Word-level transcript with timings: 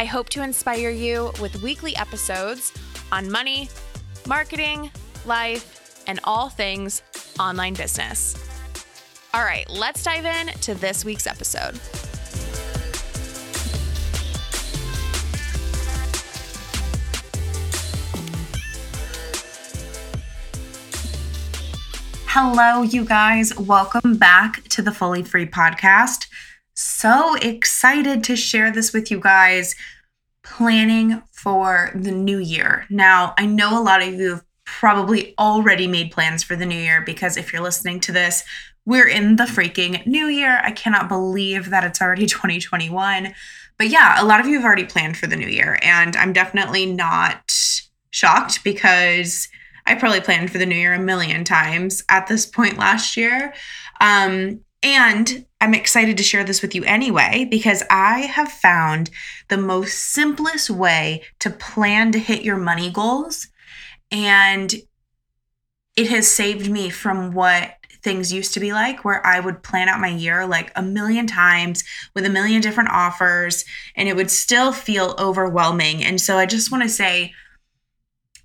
I 0.00 0.04
hope 0.04 0.28
to 0.30 0.44
inspire 0.44 0.90
you 0.90 1.32
with 1.40 1.60
weekly 1.60 1.96
episodes 1.96 2.72
on 3.10 3.28
money, 3.32 3.68
marketing, 4.28 4.92
life, 5.26 6.04
and 6.06 6.20
all 6.22 6.48
things 6.48 7.02
online 7.40 7.74
business. 7.74 8.36
All 9.34 9.42
right, 9.42 9.68
let's 9.68 10.04
dive 10.04 10.24
in 10.24 10.46
to 10.60 10.74
this 10.74 11.04
week's 11.04 11.26
episode. 11.26 11.80
Hello, 22.28 22.82
you 22.82 23.04
guys. 23.04 23.58
Welcome 23.58 24.16
back 24.16 24.62
to 24.68 24.80
the 24.80 24.92
Fully 24.92 25.24
Free 25.24 25.46
podcast. 25.46 26.27
So 26.98 27.36
excited 27.36 28.24
to 28.24 28.34
share 28.34 28.72
this 28.72 28.92
with 28.92 29.08
you 29.08 29.20
guys. 29.20 29.76
Planning 30.42 31.22
for 31.30 31.92
the 31.94 32.10
new 32.10 32.38
year. 32.38 32.86
Now, 32.90 33.34
I 33.38 33.46
know 33.46 33.80
a 33.80 33.84
lot 33.84 34.02
of 34.02 34.14
you 34.14 34.30
have 34.30 34.44
probably 34.64 35.32
already 35.38 35.86
made 35.86 36.10
plans 36.10 36.42
for 36.42 36.56
the 36.56 36.66
new 36.66 36.74
year 36.74 37.00
because 37.02 37.36
if 37.36 37.52
you're 37.52 37.62
listening 37.62 38.00
to 38.00 38.10
this, 38.10 38.42
we're 38.84 39.06
in 39.06 39.36
the 39.36 39.44
freaking 39.44 40.04
new 40.08 40.26
year. 40.26 40.60
I 40.64 40.72
cannot 40.72 41.08
believe 41.08 41.70
that 41.70 41.84
it's 41.84 42.02
already 42.02 42.26
2021. 42.26 43.32
But 43.76 43.90
yeah, 43.90 44.20
a 44.20 44.24
lot 44.24 44.40
of 44.40 44.48
you 44.48 44.56
have 44.56 44.64
already 44.64 44.84
planned 44.84 45.16
for 45.16 45.28
the 45.28 45.36
new 45.36 45.46
year, 45.46 45.78
and 45.82 46.16
I'm 46.16 46.32
definitely 46.32 46.84
not 46.84 47.56
shocked 48.10 48.64
because 48.64 49.46
I 49.86 49.94
probably 49.94 50.20
planned 50.20 50.50
for 50.50 50.58
the 50.58 50.66
new 50.66 50.74
year 50.74 50.94
a 50.94 50.98
million 50.98 51.44
times 51.44 52.02
at 52.08 52.26
this 52.26 52.44
point 52.44 52.76
last 52.76 53.16
year. 53.16 53.54
Um, 54.00 54.64
and 54.82 55.44
I'm 55.60 55.74
excited 55.74 56.16
to 56.16 56.22
share 56.22 56.44
this 56.44 56.62
with 56.62 56.74
you 56.74 56.84
anyway 56.84 57.46
because 57.50 57.82
I 57.90 58.20
have 58.20 58.50
found 58.50 59.10
the 59.48 59.56
most 59.56 59.94
simplest 59.94 60.70
way 60.70 61.24
to 61.40 61.50
plan 61.50 62.12
to 62.12 62.18
hit 62.18 62.42
your 62.42 62.56
money 62.56 62.90
goals. 62.90 63.48
And 64.10 64.72
it 65.96 66.08
has 66.10 66.28
saved 66.28 66.70
me 66.70 66.90
from 66.90 67.32
what 67.34 67.74
things 68.02 68.32
used 68.32 68.54
to 68.54 68.60
be 68.60 68.72
like, 68.72 69.04
where 69.04 69.26
I 69.26 69.40
would 69.40 69.64
plan 69.64 69.88
out 69.88 70.00
my 70.00 70.08
year 70.08 70.46
like 70.46 70.70
a 70.76 70.82
million 70.82 71.26
times 71.26 71.82
with 72.14 72.24
a 72.24 72.30
million 72.30 72.60
different 72.60 72.90
offers, 72.90 73.64
and 73.96 74.08
it 74.08 74.14
would 74.14 74.30
still 74.30 74.72
feel 74.72 75.16
overwhelming. 75.18 76.04
And 76.04 76.20
so 76.20 76.38
I 76.38 76.46
just 76.46 76.70
want 76.70 76.84
to 76.84 76.88
say, 76.88 77.32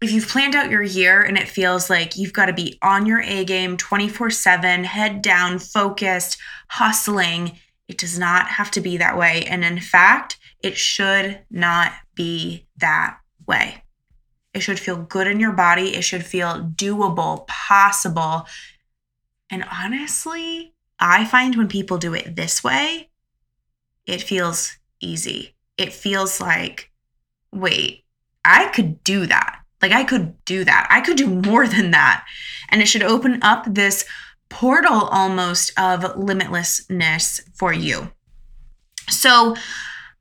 if 0.03 0.11
you've 0.11 0.27
planned 0.27 0.53
out 0.53 0.69
your 0.69 0.83
year 0.83 1.21
and 1.21 1.37
it 1.37 1.47
feels 1.47 1.89
like 1.89 2.17
you've 2.17 2.33
got 2.33 2.47
to 2.47 2.53
be 2.53 2.77
on 2.81 3.05
your 3.05 3.21
A 3.21 3.45
game 3.45 3.77
24 3.77 4.31
7, 4.31 4.83
head 4.83 5.21
down, 5.21 5.59
focused, 5.59 6.37
hustling, 6.67 7.53
it 7.87 7.97
does 7.97 8.19
not 8.19 8.47
have 8.47 8.69
to 8.71 8.81
be 8.81 8.97
that 8.97 9.17
way. 9.17 9.45
And 9.45 9.63
in 9.63 9.79
fact, 9.79 10.37
it 10.59 10.77
should 10.77 11.39
not 11.49 11.93
be 12.15 12.67
that 12.77 13.17
way. 13.47 13.83
It 14.53 14.59
should 14.59 14.79
feel 14.79 14.97
good 14.97 15.27
in 15.27 15.39
your 15.39 15.53
body. 15.53 15.95
It 15.95 16.03
should 16.03 16.25
feel 16.25 16.69
doable, 16.75 17.47
possible. 17.47 18.45
And 19.49 19.65
honestly, 19.71 20.73
I 20.99 21.25
find 21.25 21.55
when 21.55 21.69
people 21.69 21.97
do 21.97 22.13
it 22.13 22.35
this 22.35 22.61
way, 22.63 23.09
it 24.05 24.21
feels 24.21 24.77
easy. 24.99 25.55
It 25.77 25.93
feels 25.93 26.41
like, 26.41 26.91
wait, 27.53 28.03
I 28.43 28.67
could 28.67 29.01
do 29.03 29.25
that. 29.27 29.62
Like 29.83 29.91
I 29.91 30.05
could 30.05 30.43
do 30.45 30.63
that. 30.63 30.87
I 30.89 31.01
could 31.01 31.17
do 31.17 31.27
more 31.27 31.67
than 31.67 31.91
that. 31.91 32.25
And 32.69 32.81
it 32.81 32.87
should 32.87 33.03
open 33.03 33.43
up 33.43 33.65
this 33.67 34.05
portal 34.47 35.09
almost 35.09 35.77
of 35.77 36.03
limitlessness 36.15 37.41
for 37.53 37.73
you. 37.73 38.13
So, 39.09 39.57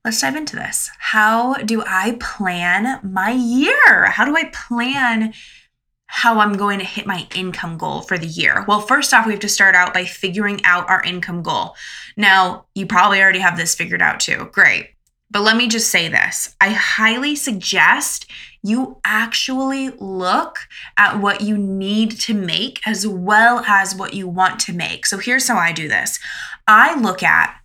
let's 0.04 0.20
dive 0.20 0.34
into 0.34 0.56
this. 0.56 0.90
How 0.98 1.54
do 1.54 1.84
I 1.86 2.16
plan 2.18 2.98
my 3.04 3.30
year? 3.30 4.06
How 4.06 4.24
do 4.24 4.36
I 4.36 4.50
plan 4.52 5.32
how 6.06 6.40
I'm 6.40 6.54
going 6.54 6.80
to 6.80 6.84
hit 6.84 7.06
my 7.06 7.28
income 7.32 7.78
goal 7.78 8.02
for 8.02 8.18
the 8.18 8.26
year? 8.26 8.64
Well, 8.66 8.80
first 8.80 9.14
off, 9.14 9.26
we 9.26 9.32
have 9.32 9.40
to 9.42 9.48
start 9.48 9.76
out 9.76 9.94
by 9.94 10.06
figuring 10.06 10.60
out 10.64 10.90
our 10.90 11.04
income 11.04 11.44
goal. 11.44 11.76
Now, 12.16 12.66
you 12.74 12.86
probably 12.86 13.22
already 13.22 13.38
have 13.38 13.56
this 13.56 13.76
figured 13.76 14.02
out 14.02 14.18
too. 14.18 14.50
Great. 14.52 14.88
But 15.32 15.42
let 15.42 15.56
me 15.56 15.66
just 15.66 15.90
say 15.90 16.08
this 16.08 16.54
I 16.60 16.70
highly 16.70 17.34
suggest 17.34 18.30
you 18.62 18.98
actually 19.04 19.90
look 19.98 20.58
at 20.96 21.18
what 21.18 21.40
you 21.40 21.56
need 21.56 22.12
to 22.20 22.34
make 22.34 22.80
as 22.86 23.06
well 23.06 23.64
as 23.66 23.94
what 23.94 24.14
you 24.14 24.28
want 24.28 24.60
to 24.60 24.72
make. 24.72 25.06
So 25.06 25.18
here's 25.18 25.48
how 25.48 25.56
I 25.56 25.72
do 25.72 25.88
this 25.88 26.20
I 26.68 27.00
look 27.00 27.22
at 27.22 27.61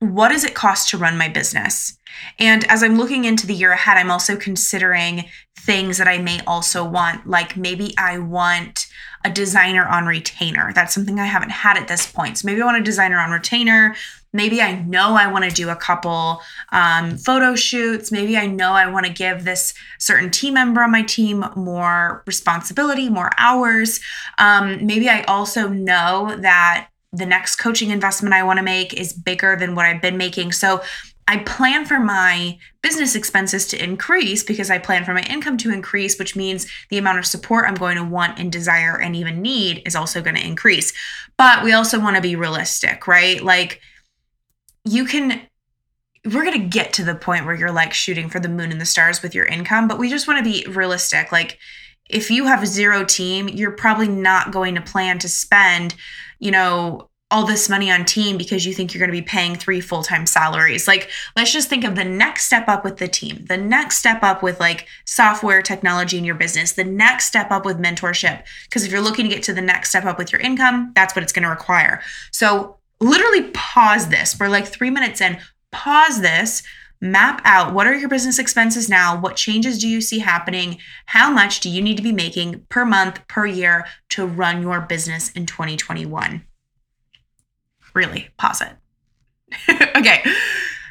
what 0.00 0.28
does 0.28 0.44
it 0.44 0.54
cost 0.54 0.90
to 0.90 0.98
run 0.98 1.18
my 1.18 1.28
business? 1.28 1.98
And 2.38 2.64
as 2.70 2.82
I'm 2.82 2.96
looking 2.96 3.24
into 3.24 3.46
the 3.46 3.54
year 3.54 3.72
ahead, 3.72 3.96
I'm 3.96 4.10
also 4.10 4.36
considering 4.36 5.24
things 5.58 5.98
that 5.98 6.08
I 6.08 6.18
may 6.18 6.40
also 6.46 6.84
want. 6.84 7.28
Like 7.28 7.56
maybe 7.56 7.94
I 7.98 8.18
want 8.18 8.86
a 9.24 9.30
designer 9.30 9.86
on 9.86 10.06
retainer. 10.06 10.72
That's 10.72 10.94
something 10.94 11.18
I 11.18 11.26
haven't 11.26 11.50
had 11.50 11.76
at 11.76 11.88
this 11.88 12.10
point. 12.10 12.38
So 12.38 12.46
maybe 12.46 12.62
I 12.62 12.64
want 12.64 12.78
a 12.78 12.82
designer 12.82 13.18
on 13.18 13.32
retainer 13.32 13.96
maybe 14.32 14.60
I 14.60 14.80
know 14.82 15.14
I 15.14 15.30
want 15.30 15.44
to 15.44 15.50
do 15.50 15.70
a 15.70 15.76
couple 15.76 16.40
um, 16.70 17.16
photo 17.16 17.54
shoots. 17.54 18.12
Maybe 18.12 18.36
I 18.36 18.46
know 18.46 18.72
I 18.72 18.90
want 18.90 19.06
to 19.06 19.12
give 19.12 19.44
this 19.44 19.74
certain 19.98 20.30
team 20.30 20.54
member 20.54 20.82
on 20.82 20.90
my 20.90 21.02
team 21.02 21.44
more 21.56 22.22
responsibility, 22.26 23.08
more 23.08 23.30
hours. 23.38 24.00
Um, 24.38 24.86
maybe 24.86 25.08
I 25.08 25.22
also 25.22 25.68
know 25.68 26.36
that 26.40 26.88
the 27.12 27.26
next 27.26 27.56
coaching 27.56 27.90
investment 27.90 28.34
I 28.34 28.42
want 28.42 28.58
to 28.58 28.64
make 28.64 28.94
is 28.94 29.12
bigger 29.12 29.56
than 29.56 29.74
what 29.74 29.86
I've 29.86 30.02
been 30.02 30.16
making. 30.16 30.52
So 30.52 30.82
I 31.26 31.38
plan 31.38 31.84
for 31.84 32.00
my 32.00 32.58
business 32.82 33.14
expenses 33.14 33.66
to 33.68 33.82
increase 33.82 34.42
because 34.42 34.70
I 34.70 34.78
plan 34.78 35.04
for 35.04 35.12
my 35.12 35.22
income 35.22 35.58
to 35.58 35.70
increase, 35.70 36.18
which 36.18 36.34
means 36.34 36.66
the 36.88 36.96
amount 36.96 37.18
of 37.18 37.26
support 37.26 37.66
I'm 37.66 37.74
going 37.74 37.96
to 37.96 38.04
want 38.04 38.38
and 38.38 38.50
desire 38.50 38.98
and 38.98 39.14
even 39.14 39.42
need 39.42 39.82
is 39.86 39.94
also 39.94 40.22
going 40.22 40.36
to 40.36 40.46
increase. 40.46 40.92
But 41.36 41.62
we 41.62 41.72
also 41.72 42.00
want 42.00 42.16
to 42.16 42.22
be 42.22 42.34
realistic, 42.34 43.06
right? 43.06 43.42
Like, 43.42 43.80
you 44.84 45.04
can 45.04 45.42
we're 46.24 46.44
going 46.44 46.60
to 46.60 46.68
get 46.68 46.92
to 46.94 47.04
the 47.04 47.14
point 47.14 47.46
where 47.46 47.54
you're 47.54 47.72
like 47.72 47.94
shooting 47.94 48.28
for 48.28 48.40
the 48.40 48.48
moon 48.48 48.72
and 48.72 48.80
the 48.80 48.86
stars 48.86 49.22
with 49.22 49.34
your 49.34 49.46
income, 49.46 49.86
but 49.86 49.98
we 49.98 50.10
just 50.10 50.26
want 50.26 50.44
to 50.44 50.50
be 50.50 50.68
realistic. 50.70 51.30
Like 51.30 51.58
if 52.08 52.30
you 52.30 52.46
have 52.46 52.62
a 52.62 52.66
zero 52.66 53.04
team, 53.04 53.48
you're 53.48 53.72
probably 53.72 54.08
not 54.08 54.52
going 54.52 54.74
to 54.74 54.80
plan 54.80 55.18
to 55.20 55.28
spend, 55.28 55.94
you 56.38 56.50
know, 56.50 57.08
all 57.30 57.44
this 57.44 57.68
money 57.68 57.90
on 57.90 58.06
team 58.06 58.38
because 58.38 58.64
you 58.64 58.72
think 58.72 58.94
you're 58.94 59.00
going 59.00 59.14
to 59.14 59.20
be 59.20 59.26
paying 59.26 59.54
three 59.54 59.82
full-time 59.82 60.24
salaries. 60.24 60.88
Like 60.88 61.10
let's 61.36 61.52
just 61.52 61.68
think 61.68 61.84
of 61.84 61.94
the 61.94 62.04
next 62.04 62.46
step 62.46 62.68
up 62.68 62.84
with 62.84 62.96
the 62.96 63.08
team. 63.08 63.44
The 63.48 63.58
next 63.58 63.98
step 63.98 64.22
up 64.22 64.42
with 64.42 64.58
like 64.58 64.86
software 65.04 65.60
technology 65.60 66.16
in 66.16 66.24
your 66.24 66.36
business. 66.36 66.72
The 66.72 66.84
next 66.84 67.26
step 67.26 67.50
up 67.50 67.66
with 67.66 67.78
mentorship 67.78 68.44
because 68.64 68.84
if 68.84 68.90
you're 68.90 69.02
looking 69.02 69.28
to 69.28 69.34
get 69.34 69.42
to 69.44 69.52
the 69.52 69.60
next 69.60 69.90
step 69.90 70.06
up 70.06 70.16
with 70.16 70.32
your 70.32 70.40
income, 70.40 70.92
that's 70.94 71.14
what 71.14 71.22
it's 71.22 71.32
going 71.32 71.42
to 71.42 71.50
require. 71.50 72.00
So 72.32 72.78
literally 72.98 73.50
pause 73.50 74.08
this. 74.08 74.38
We're 74.40 74.48
like 74.48 74.66
three 74.66 74.90
minutes 74.90 75.20
in, 75.20 75.38
pause 75.70 76.22
this, 76.22 76.62
map 77.00 77.40
out 77.44 77.72
what 77.72 77.86
are 77.86 77.94
your 77.94 78.08
business 78.08 78.38
expenses 78.38 78.88
now? 78.88 79.18
What 79.18 79.36
changes 79.36 79.78
do 79.78 79.88
you 79.88 80.00
see 80.00 80.18
happening? 80.18 80.78
How 81.06 81.30
much 81.30 81.60
do 81.60 81.68
you 81.68 81.80
need 81.80 81.96
to 81.96 82.02
be 82.02 82.12
making 82.12 82.66
per 82.68 82.84
month, 82.84 83.26
per 83.28 83.46
year 83.46 83.86
to 84.10 84.26
run 84.26 84.62
your 84.62 84.80
business 84.80 85.30
in 85.32 85.46
2021? 85.46 86.44
Really, 87.94 88.28
pause 88.36 88.62
it. 88.62 89.96
okay, 89.96 90.22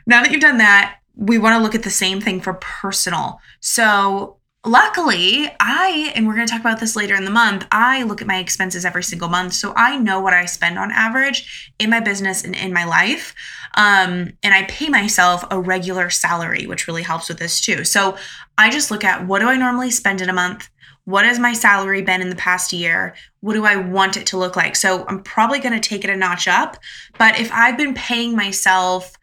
now 0.06 0.24
that 0.24 0.32
you've 0.32 0.42
done 0.42 0.58
that, 0.58 0.98
we 1.16 1.38
want 1.38 1.58
to 1.58 1.64
look 1.64 1.76
at 1.76 1.84
the 1.84 1.90
same 1.90 2.22
thing 2.22 2.42
for 2.42 2.54
personal. 2.54 3.40
So, 3.60 4.37
Luckily, 4.68 5.50
I, 5.62 6.12
and 6.14 6.28
we're 6.28 6.36
going 6.36 6.46
to 6.46 6.52
talk 6.52 6.60
about 6.60 6.82
this 6.82 6.98
later 6.98 7.16
in 7.16 7.24
the 7.24 7.32
month, 7.32 7.66
I 7.72 8.04
look 8.04 8.22
at 8.22 8.28
my 8.28 8.40
expenses 8.40 8.84
every 8.84 9.02
single 9.02 9.30
month. 9.30 9.54
So 9.54 9.72
I 9.78 9.96
know 9.96 10.20
what 10.20 10.34
I 10.34 10.44
spend 10.44 10.78
on 10.78 10.92
average 10.92 11.72
in 11.80 11.90
my 11.90 12.02
business 12.02 12.44
and 12.44 12.54
in 12.54 12.74
my 12.74 12.84
life. 12.84 13.34
Um, 13.76 14.34
and 14.44 14.54
I 14.54 14.64
pay 14.64 14.90
myself 14.90 15.46
a 15.52 15.58
regular 15.58 16.10
salary, 16.10 16.68
which 16.68 16.86
really 16.86 17.04
helps 17.04 17.30
with 17.30 17.40
this 17.40 17.62
too. 17.62 17.86
So 17.86 18.18
I 18.58 18.70
just 18.70 18.92
look 18.92 19.06
at 19.06 19.26
what 19.26 19.40
do 19.40 19.48
I 19.48 19.56
normally 19.56 19.90
spend 19.90 20.20
in 20.20 20.30
a 20.30 20.34
month? 20.34 20.70
What 21.06 21.24
has 21.24 21.40
my 21.40 21.54
salary 21.54 22.02
been 22.02 22.22
in 22.22 22.30
the 22.30 22.36
past 22.36 22.74
year? 22.74 23.16
What 23.40 23.54
do 23.54 23.64
I 23.64 23.78
want 23.78 24.18
it 24.18 24.26
to 24.28 24.38
look 24.38 24.58
like? 24.58 24.76
So 24.76 25.06
I'm 25.08 25.24
probably 25.24 25.60
going 25.60 25.80
to 25.80 25.90
take 25.90 26.04
it 26.04 26.10
a 26.10 26.18
notch 26.18 26.50
up. 26.50 26.76
But 27.18 27.40
if 27.40 27.50
I've 27.54 27.78
been 27.78 27.94
paying 27.94 28.36
myself 28.36 29.17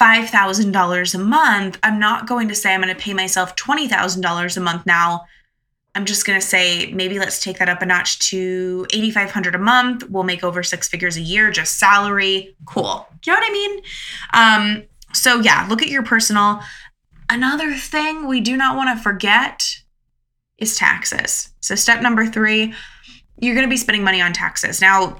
$5,000 0.00 1.14
a 1.14 1.18
month, 1.18 1.78
I'm 1.82 1.98
not 1.98 2.26
going 2.26 2.48
to 2.48 2.54
say 2.54 2.74
I'm 2.74 2.82
going 2.82 2.94
to 2.94 3.00
pay 3.00 3.14
myself 3.14 3.56
$20,000 3.56 4.56
a 4.56 4.60
month 4.60 4.86
now. 4.86 5.24
I'm 5.94 6.04
just 6.04 6.26
going 6.26 6.38
to 6.38 6.46
say 6.46 6.92
maybe 6.92 7.18
let's 7.18 7.42
take 7.42 7.58
that 7.58 7.70
up 7.70 7.80
a 7.80 7.86
notch 7.86 8.18
to 8.30 8.86
8500 8.92 9.54
a 9.54 9.58
month. 9.58 10.08
We'll 10.10 10.24
make 10.24 10.44
over 10.44 10.62
six 10.62 10.88
figures 10.88 11.16
a 11.16 11.22
year 11.22 11.50
just 11.50 11.78
salary. 11.78 12.54
Cool. 12.66 13.08
You 13.24 13.32
know 13.32 13.38
what 13.38 13.48
I 13.48 13.52
mean? 13.52 13.80
Um 14.34 14.82
so 15.14 15.40
yeah, 15.40 15.66
look 15.70 15.80
at 15.80 15.88
your 15.88 16.02
personal. 16.02 16.60
Another 17.30 17.72
thing 17.74 18.26
we 18.26 18.40
do 18.40 18.56
not 18.56 18.76
want 18.76 18.96
to 18.96 19.02
forget 19.02 19.76
is 20.58 20.76
taxes. 20.76 21.50
So 21.60 21.74
step 21.74 22.02
number 22.02 22.26
3, 22.26 22.74
you're 23.38 23.54
going 23.54 23.66
to 23.66 23.70
be 23.70 23.76
spending 23.76 24.04
money 24.04 24.20
on 24.20 24.32
taxes. 24.32 24.80
Now, 24.80 25.18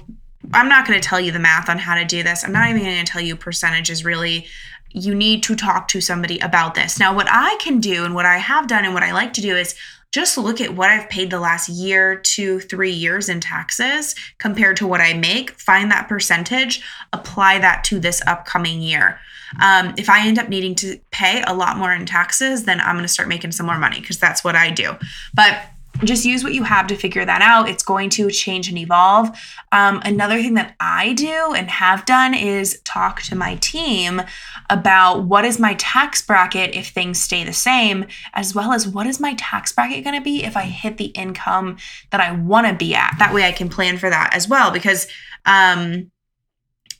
I'm 0.53 0.69
not 0.69 0.87
going 0.87 0.99
to 0.99 1.07
tell 1.07 1.19
you 1.19 1.31
the 1.31 1.39
math 1.39 1.69
on 1.69 1.77
how 1.77 1.95
to 1.95 2.05
do 2.05 2.23
this. 2.23 2.43
I'm 2.43 2.51
not 2.51 2.69
even 2.69 2.83
going 2.83 3.03
to 3.03 3.11
tell 3.11 3.21
you 3.21 3.35
percentages 3.35 4.05
really. 4.05 4.47
You 4.91 5.13
need 5.13 5.43
to 5.43 5.55
talk 5.55 5.87
to 5.89 6.01
somebody 6.01 6.39
about 6.39 6.75
this. 6.75 6.99
Now, 6.99 7.13
what 7.13 7.27
I 7.29 7.57
can 7.59 7.79
do 7.79 8.05
and 8.05 8.15
what 8.15 8.25
I 8.25 8.37
have 8.37 8.67
done 8.67 8.85
and 8.85 8.93
what 8.93 9.03
I 9.03 9.11
like 9.11 9.33
to 9.33 9.41
do 9.41 9.55
is 9.55 9.75
just 10.13 10.37
look 10.37 10.61
at 10.61 10.73
what 10.73 10.89
I've 10.89 11.09
paid 11.09 11.29
the 11.29 11.39
last 11.39 11.67
year, 11.67 12.15
two, 12.15 12.59
three 12.61 12.91
years 12.91 13.27
in 13.27 13.41
taxes 13.41 14.15
compared 14.37 14.77
to 14.77 14.87
what 14.87 15.01
I 15.01 15.13
make, 15.13 15.51
find 15.51 15.91
that 15.91 16.07
percentage, 16.07 16.81
apply 17.11 17.59
that 17.59 17.83
to 17.85 17.99
this 17.99 18.21
upcoming 18.25 18.81
year. 18.81 19.19
Um, 19.61 19.93
if 19.97 20.09
I 20.09 20.25
end 20.25 20.39
up 20.39 20.49
needing 20.49 20.75
to 20.75 20.99
pay 21.11 21.43
a 21.45 21.53
lot 21.53 21.77
more 21.77 21.93
in 21.93 22.05
taxes, 22.05 22.63
then 22.63 22.79
I'm 22.79 22.95
going 22.95 23.03
to 23.03 23.09
start 23.09 23.29
making 23.29 23.51
some 23.51 23.65
more 23.65 23.77
money 23.77 23.99
because 23.99 24.17
that's 24.17 24.43
what 24.43 24.55
I 24.55 24.71
do. 24.71 24.95
But 25.33 25.61
just 26.03 26.25
use 26.25 26.43
what 26.43 26.53
you 26.53 26.63
have 26.63 26.87
to 26.87 26.95
figure 26.95 27.25
that 27.25 27.41
out. 27.41 27.69
It's 27.69 27.83
going 27.83 28.09
to 28.11 28.29
change 28.29 28.69
and 28.69 28.77
evolve. 28.77 29.29
Um, 29.71 30.01
another 30.03 30.41
thing 30.41 30.53
that 30.55 30.75
I 30.79 31.13
do 31.13 31.53
and 31.55 31.69
have 31.69 32.05
done 32.05 32.33
is 32.33 32.81
talk 32.83 33.21
to 33.23 33.35
my 33.35 33.55
team 33.55 34.21
about 34.69 35.23
what 35.23 35.45
is 35.45 35.59
my 35.59 35.73
tax 35.75 36.21
bracket 36.21 36.75
if 36.75 36.89
things 36.89 37.19
stay 37.19 37.43
the 37.43 37.53
same, 37.53 38.05
as 38.33 38.53
well 38.53 38.73
as 38.73 38.87
what 38.87 39.07
is 39.07 39.19
my 39.19 39.33
tax 39.35 39.71
bracket 39.71 40.03
going 40.03 40.15
to 40.15 40.23
be 40.23 40.43
if 40.43 40.55
I 40.55 40.63
hit 40.63 40.97
the 40.97 41.05
income 41.05 41.77
that 42.11 42.21
I 42.21 42.31
want 42.31 42.67
to 42.67 42.73
be 42.73 42.93
at. 42.93 43.15
That 43.19 43.33
way 43.33 43.45
I 43.45 43.51
can 43.51 43.69
plan 43.69 43.97
for 43.97 44.09
that 44.09 44.33
as 44.33 44.47
well 44.47 44.71
because 44.71 45.07
um, 45.45 46.11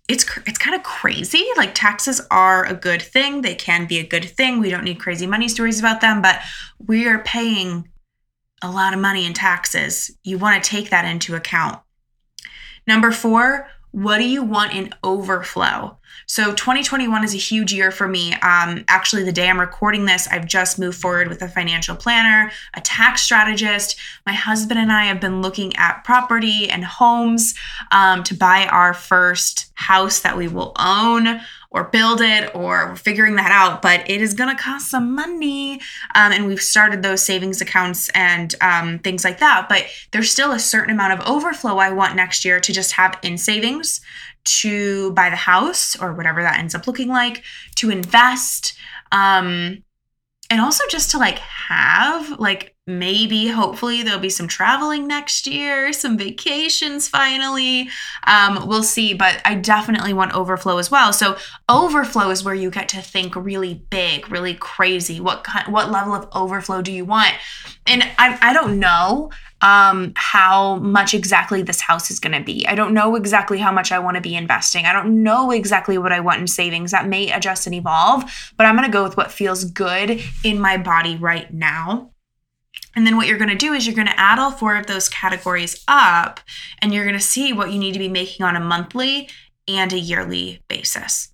it's 0.07 0.25
it's 0.45 0.57
kind 0.57 0.75
of 0.75 0.83
crazy. 0.83 1.45
Like 1.57 1.75
taxes 1.75 2.21
are 2.31 2.65
a 2.65 2.73
good 2.73 3.01
thing. 3.01 3.41
They 3.41 3.55
can 3.55 3.85
be 3.85 3.99
a 3.99 4.07
good 4.07 4.25
thing. 4.25 4.59
We 4.59 4.69
don't 4.69 4.83
need 4.83 4.99
crazy 4.99 5.27
money 5.27 5.49
stories 5.49 5.79
about 5.79 6.01
them, 6.01 6.21
but 6.21 6.39
we 6.79 7.07
are 7.07 7.19
paying 7.19 7.89
a 8.62 8.71
lot 8.71 8.94
of 8.94 9.00
money 9.00 9.25
in 9.25 9.33
taxes. 9.33 10.15
You 10.24 10.38
want 10.38 10.63
to 10.63 10.69
take 10.69 10.89
that 10.89 11.06
into 11.06 11.36
account. 11.36 11.80
Number 12.86 13.12
four, 13.12 13.68
what 13.92 14.18
do 14.18 14.25
you 14.25 14.44
want 14.44 14.74
in 14.74 14.94
overflow? 15.04 15.96
So 16.25 16.54
2021 16.54 17.24
is 17.24 17.33
a 17.33 17.38
huge 17.38 17.74
year 17.74 17.92
for 17.92 18.07
me. 18.07 18.33
Um, 18.33 18.83
actually, 18.88 19.24
the 19.24 19.31
day 19.31 19.50
I'm 19.50 19.59
recording 19.59 20.06
this, 20.06 20.27
I've 20.27 20.45
just 20.45 20.77
moved 20.77 21.00
forward 21.00 21.30
with 21.30 21.42
a 21.42 21.48
financial 21.48 21.95
planner, 21.95 22.51
a 22.74 22.81
tax 22.81 23.21
strategist. 23.21 23.98
My 24.25 24.33
husband 24.33 24.80
and 24.80 24.92
I 24.92 25.06
have 25.06 25.21
been 25.21 25.42
looking 25.42 25.75
at 25.77 26.04
property 26.04 26.69
and 26.69 26.83
homes 26.83 27.56
um, 27.92 28.24
to 28.24 28.36
buy 28.36 28.65
our 28.68 28.94
first 28.94 29.71
house 29.75 30.19
that 30.19 30.36
we 30.36 30.48
will 30.48 30.74
own 30.77 31.39
or 31.69 31.86
build 31.86 32.21
it 32.21 32.54
or 32.56 32.95
figuring 32.95 33.36
that 33.36 33.51
out, 33.51 33.81
but 33.81 34.09
it 34.09 34.21
is 34.21 34.33
going 34.33 34.56
to 34.56 34.62
cost 34.62 34.89
some 34.89 35.13
money. 35.13 35.75
Um, 36.15 36.31
and 36.31 36.48
we've 36.48 36.62
started 36.62 37.04
those 37.04 37.24
savings 37.24 37.62
accounts 37.62 38.09
and 38.09 38.56
um, 38.62 39.00
things 39.00 39.24
like 39.24 39.39
that. 39.39 39.68
But 39.69 39.86
there's 40.12 40.31
still 40.31 40.51
a 40.51 40.59
certain 40.59 40.94
amount 40.94 41.13
of 41.13 41.27
overflow 41.27 41.77
I 41.77 41.92
want 41.92 42.15
next 42.15 42.45
year 42.45 42.59
to 42.59 42.74
just 42.74 42.94
have 42.94 43.19
in 43.21 43.38
savings 43.38 44.01
to 44.47 45.11
buy 45.11 45.29
the 45.29 45.35
house 45.35 45.99
or 46.01 46.13
whatever 46.13 46.41
that 46.41 46.59
ends 46.59 46.73
up 46.73 46.88
looking 46.88 47.09
like, 47.09 47.44
to 47.75 47.89
invest. 47.89 48.77
Um, 49.11 49.83
and 50.49 50.61
also 50.61 50.83
just 50.89 51.11
to 51.11 51.17
like 51.17 51.39
have 51.39 52.39
like 52.39 52.76
maybe 52.87 53.47
hopefully 53.47 54.01
there'll 54.01 54.19
be 54.19 54.29
some 54.29 54.47
traveling 54.47 55.05
next 55.05 55.45
year 55.45 55.91
some 55.91 56.17
vacations 56.17 57.07
finally 57.07 57.89
um, 58.25 58.65
we'll 58.67 58.81
see 58.81 59.13
but 59.13 59.41
i 59.45 59.53
definitely 59.53 60.13
want 60.13 60.33
overflow 60.33 60.77
as 60.77 60.89
well 60.89 61.11
so 61.11 61.37
overflow 61.67 62.29
is 62.29 62.43
where 62.43 62.55
you 62.55 62.71
get 62.71 62.87
to 62.87 63.01
think 63.01 63.35
really 63.35 63.75
big 63.89 64.29
really 64.31 64.53
crazy 64.53 65.19
what 65.19 65.43
kind 65.43 65.71
what 65.71 65.91
level 65.91 66.13
of 66.13 66.27
overflow 66.33 66.81
do 66.81 66.91
you 66.91 67.03
want 67.03 67.33
and 67.85 68.03
i, 68.17 68.37
I 68.41 68.53
don't 68.53 68.79
know 68.79 69.29
um, 69.61 70.13
how 70.15 70.75
much 70.77 71.13
exactly 71.13 71.63
this 71.63 71.81
house 71.81 72.11
is 72.11 72.19
going 72.19 72.33
to 72.33 72.43
be. 72.43 72.67
I 72.67 72.75
don't 72.75 72.93
know 72.93 73.15
exactly 73.15 73.57
how 73.57 73.71
much 73.71 73.91
I 73.91 73.97
want 73.97 74.15
to 74.15 74.21
be 74.21 74.35
investing. 74.35 74.85
I 74.85 74.93
don't 74.93 75.23
know 75.23 75.49
exactly 75.49 75.97
what 75.97 76.11
I 76.11 76.19
want 76.19 76.41
in 76.41 76.47
savings. 76.47 76.91
That 76.91 77.07
may 77.07 77.31
adjust 77.31 77.65
and 77.65 77.73
evolve, 77.73 78.23
but 78.55 78.67
I'm 78.67 78.75
going 78.75 78.87
to 78.87 78.93
go 78.93 79.03
with 79.03 79.17
what 79.17 79.31
feels 79.31 79.63
good 79.63 80.21
in 80.43 80.59
my 80.59 80.77
body 80.77 81.15
right 81.15 81.51
now. 81.51 82.11
And 82.95 83.06
then 83.06 83.15
what 83.15 83.27
you're 83.27 83.38
going 83.38 83.50
to 83.50 83.56
do 83.56 83.74
is 83.74 83.85
you're 83.85 83.95
going 83.95 84.07
to 84.07 84.19
add 84.19 84.39
all 84.39 84.51
four 84.51 84.75
of 84.75 84.88
those 84.88 85.07
categories 85.07 85.83
up 85.88 86.39
and 86.79 86.94
you're 86.94 87.06
going 87.06 87.18
to 87.18 87.24
see 87.24 87.53
what 87.53 87.71
you 87.71 87.77
need 87.77 87.94
to 87.94 88.00
be 88.00 88.07
making 88.07 88.45
on 88.45 88.56
a 88.56 88.59
monthly 88.59 89.29
and 89.68 89.94
a 89.94 90.00
yearly 90.00 90.63
basis. 90.68 91.29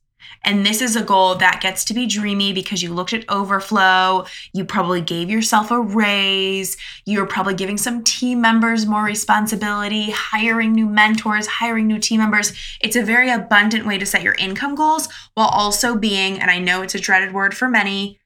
And 0.46 0.66
this 0.66 0.82
is 0.82 0.96
a 0.96 1.04
goal 1.04 1.36
that 1.36 1.62
gets 1.62 1.86
to 1.86 1.94
be 1.94 2.06
dreamy 2.06 2.52
because 2.52 2.84
you 2.84 2.94
looked 2.94 3.14
at 3.14 3.30
overflow, 3.30 4.26
you 4.54 4.66
probably 4.66 5.00
gave 5.00 5.30
yourself 5.30 5.72
a 5.72 5.80
raise, 5.80 6.76
you're 7.06 7.26
probably 7.26 7.54
giving 7.54 7.78
some 7.78 8.04
team 8.04 8.42
members 8.42 8.86
more 8.86 9.04
responsibility, 9.04 10.12
hiring 10.12 10.74
new 10.74 10.86
mentors, 10.86 11.48
hiring 11.48 11.88
new 11.88 12.00
team 12.00 12.20
members. 12.20 12.52
It's 12.82 12.98
a 12.98 13.04
very 13.04 13.32
abundant 13.32 13.86
way 13.86 13.98
to 13.98 14.06
set 14.06 14.22
your 14.22 14.36
income 14.36 14.76
goals 14.76 15.08
while 15.36 15.48
also 15.48 15.96
being, 15.96 16.40
and 16.42 16.52
I 16.52 16.60
know 16.60 16.82
it's 16.82 16.96
a 16.96 17.00
dreaded 17.00 17.34
word 17.34 17.56
for 17.56 17.70
many, 17.70 18.20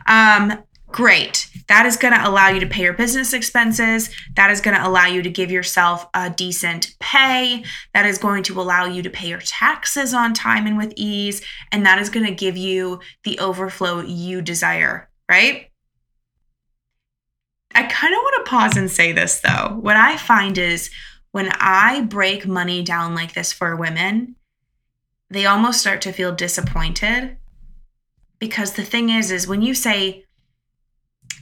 Um, 0.06 0.64
great. 0.88 1.50
That 1.68 1.86
is 1.86 1.98
going 1.98 2.14
to 2.14 2.28
allow 2.28 2.50
you 2.50 2.60
to 2.60 2.68
pay 2.68 2.84
your 2.84 2.94
business 2.94 3.34
expenses. 3.34 4.10
That 4.36 4.52
is 4.52 4.62
going 4.62 4.78
to 4.78 4.88
allow 4.88 5.08
you 5.08 5.22
to 5.24 5.30
give 5.30 5.52
yourself 5.52 6.08
a 6.14 6.30
decent 6.30 6.96
pay. 7.00 7.64
That 7.94 8.06
is 8.06 8.18
going 8.18 8.44
to 8.44 8.60
allow 8.60 8.86
you 8.86 9.02
to 9.02 9.10
pay 9.10 9.28
your 9.28 9.40
taxes 9.40 10.14
on 10.14 10.34
time 10.34 10.68
and 10.68 10.78
with 10.78 10.94
ease. 10.96 11.42
And 11.72 11.86
that 11.86 12.00
is 12.00 12.10
going 12.10 12.26
to 12.26 12.34
give 12.34 12.58
you 12.58 13.00
the 13.24 13.40
overflow 13.40 14.02
you 14.02 14.42
desire, 14.42 15.10
right? 15.30 15.70
I 17.76 17.84
kind 17.84 18.14
of 18.14 18.20
want 18.20 18.46
to 18.46 18.50
pause 18.50 18.78
and 18.78 18.92
say 18.92 19.14
this 19.14 19.40
though. 19.40 19.80
What 19.82 19.98
I 19.98 20.18
find 20.18 20.58
is 20.58 20.92
when 21.32 21.50
I 21.60 22.02
break 22.02 22.46
money 22.46 22.84
down 22.84 23.16
like 23.16 23.34
this 23.34 23.52
for 23.52 23.76
women, 23.76 24.36
they 25.32 25.48
almost 25.48 25.80
start 25.80 26.02
to 26.02 26.12
feel 26.12 26.36
disappointed 26.36 27.38
because 28.44 28.74
the 28.74 28.84
thing 28.84 29.10
is 29.10 29.32
is 29.32 29.48
when 29.48 29.62
you 29.62 29.74
say 29.74 30.26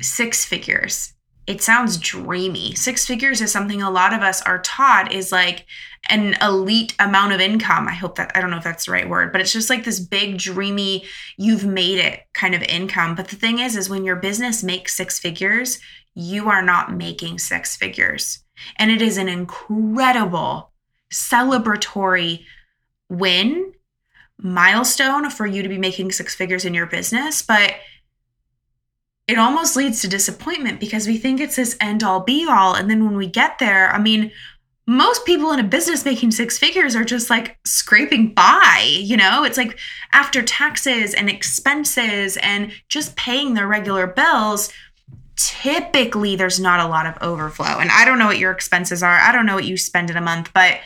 six 0.01 0.45
figures 0.45 1.13
it 1.47 1.63
sounds 1.63 1.97
dreamy. 1.97 2.75
Six 2.75 3.07
figures 3.07 3.41
is 3.41 3.51
something 3.51 3.81
a 3.81 3.89
lot 3.89 4.13
of 4.13 4.21
us 4.21 4.43
are 4.43 4.61
taught 4.61 5.11
is 5.11 5.31
like 5.31 5.65
an 6.07 6.35
elite 6.39 6.95
amount 6.99 7.33
of 7.33 7.41
income. 7.41 7.87
I 7.87 7.93
hope 7.93 8.15
that 8.17 8.31
i 8.35 8.39
don't 8.39 8.51
know 8.51 8.57
if 8.57 8.63
that's 8.63 8.85
the 8.85 8.91
right 8.91 9.09
word 9.09 9.31
but 9.31 9.41
it's 9.41 9.51
just 9.51 9.69
like 9.69 9.83
this 9.83 9.99
big 9.99 10.37
dreamy 10.37 11.03
you've 11.37 11.65
made 11.65 11.97
it 11.97 12.19
kind 12.33 12.53
of 12.53 12.61
income. 12.61 13.15
But 13.15 13.29
the 13.29 13.35
thing 13.35 13.57
is 13.57 13.75
is 13.75 13.89
when 13.89 14.05
your 14.05 14.17
business 14.17 14.63
makes 14.63 14.95
six 14.95 15.17
figures 15.17 15.79
you 16.13 16.49
are 16.49 16.61
not 16.61 16.93
making 16.93 17.39
six 17.39 17.75
figures. 17.75 18.43
And 18.75 18.91
it 18.91 19.01
is 19.01 19.17
an 19.17 19.27
incredible 19.27 20.71
celebratory 21.11 22.45
win 23.09 23.73
milestone 24.41 25.29
for 25.29 25.45
you 25.45 25.63
to 25.63 25.69
be 25.69 25.77
making 25.77 26.11
six 26.11 26.35
figures 26.35 26.65
in 26.65 26.73
your 26.73 26.85
business, 26.85 27.41
but 27.41 27.75
it 29.27 29.37
almost 29.37 29.75
leads 29.75 30.01
to 30.01 30.07
disappointment 30.07 30.79
because 30.79 31.07
we 31.07 31.17
think 31.17 31.39
it's 31.39 31.55
this 31.55 31.77
end 31.79 32.03
all 32.03 32.19
be 32.19 32.45
all. 32.49 32.73
And 32.75 32.89
then 32.89 33.05
when 33.05 33.15
we 33.15 33.27
get 33.27 33.59
there, 33.59 33.89
I 33.93 33.99
mean, 33.99 34.31
most 34.87 35.25
people 35.25 35.51
in 35.51 35.59
a 35.59 35.63
business 35.63 36.03
making 36.03 36.31
six 36.31 36.57
figures 36.57 36.95
are 36.95 37.05
just 37.05 37.29
like 37.29 37.57
scraping 37.65 38.33
by, 38.33 38.99
you 38.99 39.15
know? 39.15 39.43
It's 39.43 39.57
like 39.57 39.77
after 40.11 40.41
taxes 40.41 41.13
and 41.13 41.29
expenses 41.29 42.37
and 42.37 42.71
just 42.89 43.15
paying 43.15 43.53
their 43.53 43.67
regular 43.67 44.07
bills, 44.07 44.73
typically 45.37 46.35
there's 46.35 46.59
not 46.59 46.79
a 46.79 46.89
lot 46.89 47.05
of 47.05 47.17
overflow. 47.21 47.79
And 47.79 47.89
I 47.91 48.05
don't 48.05 48.19
know 48.19 48.25
what 48.25 48.39
your 48.39 48.51
expenses 48.51 49.01
are. 49.01 49.17
I 49.17 49.31
don't 49.31 49.45
know 49.45 49.55
what 49.55 49.65
you 49.65 49.77
spend 49.77 50.09
in 50.09 50.17
a 50.17 50.21
month, 50.21 50.51
but 50.53 50.79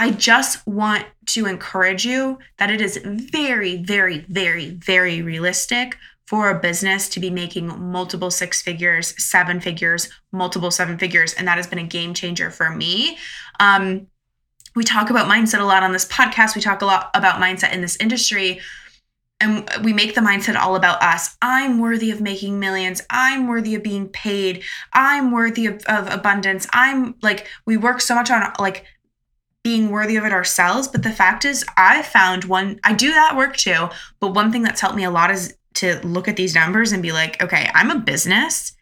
I 0.00 0.12
just 0.12 0.66
want 0.66 1.04
to 1.26 1.44
encourage 1.44 2.06
you 2.06 2.38
that 2.56 2.70
it 2.70 2.80
is 2.80 2.98
very, 3.04 3.76
very, 3.76 4.20
very, 4.30 4.70
very 4.70 5.20
realistic 5.20 5.98
for 6.26 6.48
a 6.48 6.58
business 6.58 7.06
to 7.10 7.20
be 7.20 7.28
making 7.28 7.66
multiple 7.92 8.30
six 8.30 8.62
figures, 8.62 9.12
seven 9.22 9.60
figures, 9.60 10.08
multiple 10.32 10.70
seven 10.70 10.96
figures. 10.96 11.34
And 11.34 11.46
that 11.46 11.58
has 11.58 11.66
been 11.66 11.78
a 11.78 11.86
game 11.86 12.14
changer 12.14 12.50
for 12.50 12.70
me. 12.70 13.18
Um, 13.60 14.06
we 14.74 14.84
talk 14.84 15.10
about 15.10 15.28
mindset 15.28 15.60
a 15.60 15.64
lot 15.64 15.82
on 15.82 15.92
this 15.92 16.06
podcast. 16.06 16.56
We 16.56 16.62
talk 16.62 16.80
a 16.80 16.86
lot 16.86 17.10
about 17.12 17.38
mindset 17.38 17.74
in 17.74 17.82
this 17.82 17.96
industry. 17.96 18.62
And 19.38 19.68
we 19.82 19.92
make 19.92 20.14
the 20.14 20.22
mindset 20.22 20.56
all 20.56 20.76
about 20.76 21.02
us. 21.02 21.36
I'm 21.42 21.78
worthy 21.78 22.10
of 22.10 22.22
making 22.22 22.58
millions. 22.58 23.02
I'm 23.10 23.48
worthy 23.48 23.74
of 23.74 23.82
being 23.82 24.08
paid. 24.08 24.62
I'm 24.94 25.30
worthy 25.30 25.66
of, 25.66 25.84
of 25.84 26.10
abundance. 26.10 26.66
I'm 26.72 27.16
like, 27.20 27.46
we 27.66 27.76
work 27.76 28.00
so 28.00 28.14
much 28.14 28.30
on 28.30 28.50
like 28.58 28.86
being 29.62 29.90
worthy 29.90 30.16
of 30.16 30.24
it 30.24 30.32
ourselves. 30.32 30.88
But 30.88 31.02
the 31.02 31.12
fact 31.12 31.44
is, 31.44 31.64
I 31.76 32.02
found 32.02 32.44
one, 32.44 32.80
I 32.84 32.94
do 32.94 33.10
that 33.10 33.36
work 33.36 33.56
too. 33.56 33.88
But 34.18 34.34
one 34.34 34.52
thing 34.52 34.62
that's 34.62 34.80
helped 34.80 34.96
me 34.96 35.04
a 35.04 35.10
lot 35.10 35.30
is 35.30 35.56
to 35.74 36.00
look 36.06 36.28
at 36.28 36.36
these 36.36 36.54
numbers 36.54 36.92
and 36.92 37.02
be 37.02 37.12
like, 37.12 37.42
okay, 37.42 37.70
I'm 37.74 37.90
a 37.90 38.00
business. 38.00 38.72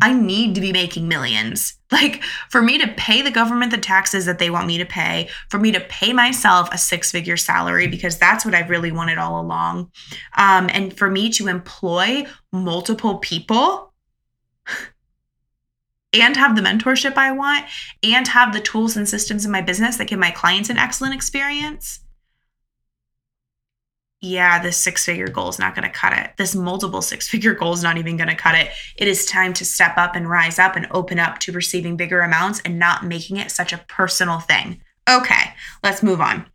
I 0.00 0.12
need 0.12 0.54
to 0.54 0.60
be 0.60 0.72
making 0.72 1.08
millions. 1.08 1.74
Like 1.92 2.22
for 2.48 2.62
me 2.62 2.78
to 2.78 2.88
pay 2.88 3.20
the 3.20 3.30
government 3.30 3.70
the 3.70 3.76
taxes 3.76 4.24
that 4.24 4.38
they 4.38 4.48
want 4.48 4.66
me 4.66 4.78
to 4.78 4.86
pay, 4.86 5.28
for 5.50 5.58
me 5.58 5.72
to 5.72 5.80
pay 5.80 6.14
myself 6.14 6.70
a 6.72 6.78
six 6.78 7.12
figure 7.12 7.36
salary, 7.36 7.86
because 7.86 8.16
that's 8.16 8.46
what 8.46 8.54
I've 8.54 8.70
really 8.70 8.90
wanted 8.90 9.18
all 9.18 9.38
along. 9.38 9.90
Um, 10.38 10.70
and 10.72 10.96
for 10.96 11.10
me 11.10 11.28
to 11.32 11.48
employ 11.48 12.24
multiple 12.50 13.18
people 13.18 13.91
and 16.12 16.36
have 16.36 16.56
the 16.56 16.62
mentorship 16.62 17.16
I 17.16 17.32
want 17.32 17.64
and 18.02 18.28
have 18.28 18.52
the 18.52 18.60
tools 18.60 18.96
and 18.96 19.08
systems 19.08 19.44
in 19.44 19.50
my 19.50 19.62
business 19.62 19.96
that 19.96 20.08
give 20.08 20.18
my 20.18 20.30
clients 20.30 20.70
an 20.70 20.78
excellent 20.78 21.14
experience. 21.14 22.00
Yeah, 24.20 24.62
this 24.62 24.76
six 24.76 25.04
figure 25.04 25.26
goal 25.26 25.48
is 25.48 25.58
not 25.58 25.74
going 25.74 25.82
to 25.82 25.90
cut 25.90 26.16
it. 26.16 26.30
This 26.36 26.54
multiple 26.54 27.02
six 27.02 27.28
figure 27.28 27.54
goal 27.54 27.72
is 27.72 27.82
not 27.82 27.98
even 27.98 28.16
going 28.16 28.28
to 28.28 28.36
cut 28.36 28.54
it. 28.54 28.70
It 28.96 29.08
is 29.08 29.26
time 29.26 29.52
to 29.54 29.64
step 29.64 29.98
up 29.98 30.14
and 30.14 30.30
rise 30.30 30.58
up 30.58 30.76
and 30.76 30.86
open 30.92 31.18
up 31.18 31.38
to 31.40 31.52
receiving 31.52 31.96
bigger 31.96 32.20
amounts 32.20 32.60
and 32.64 32.78
not 32.78 33.04
making 33.04 33.38
it 33.38 33.50
such 33.50 33.72
a 33.72 33.84
personal 33.88 34.38
thing. 34.38 34.80
Okay, 35.10 35.54
let's 35.82 36.02
move 36.02 36.20
on. 36.20 36.46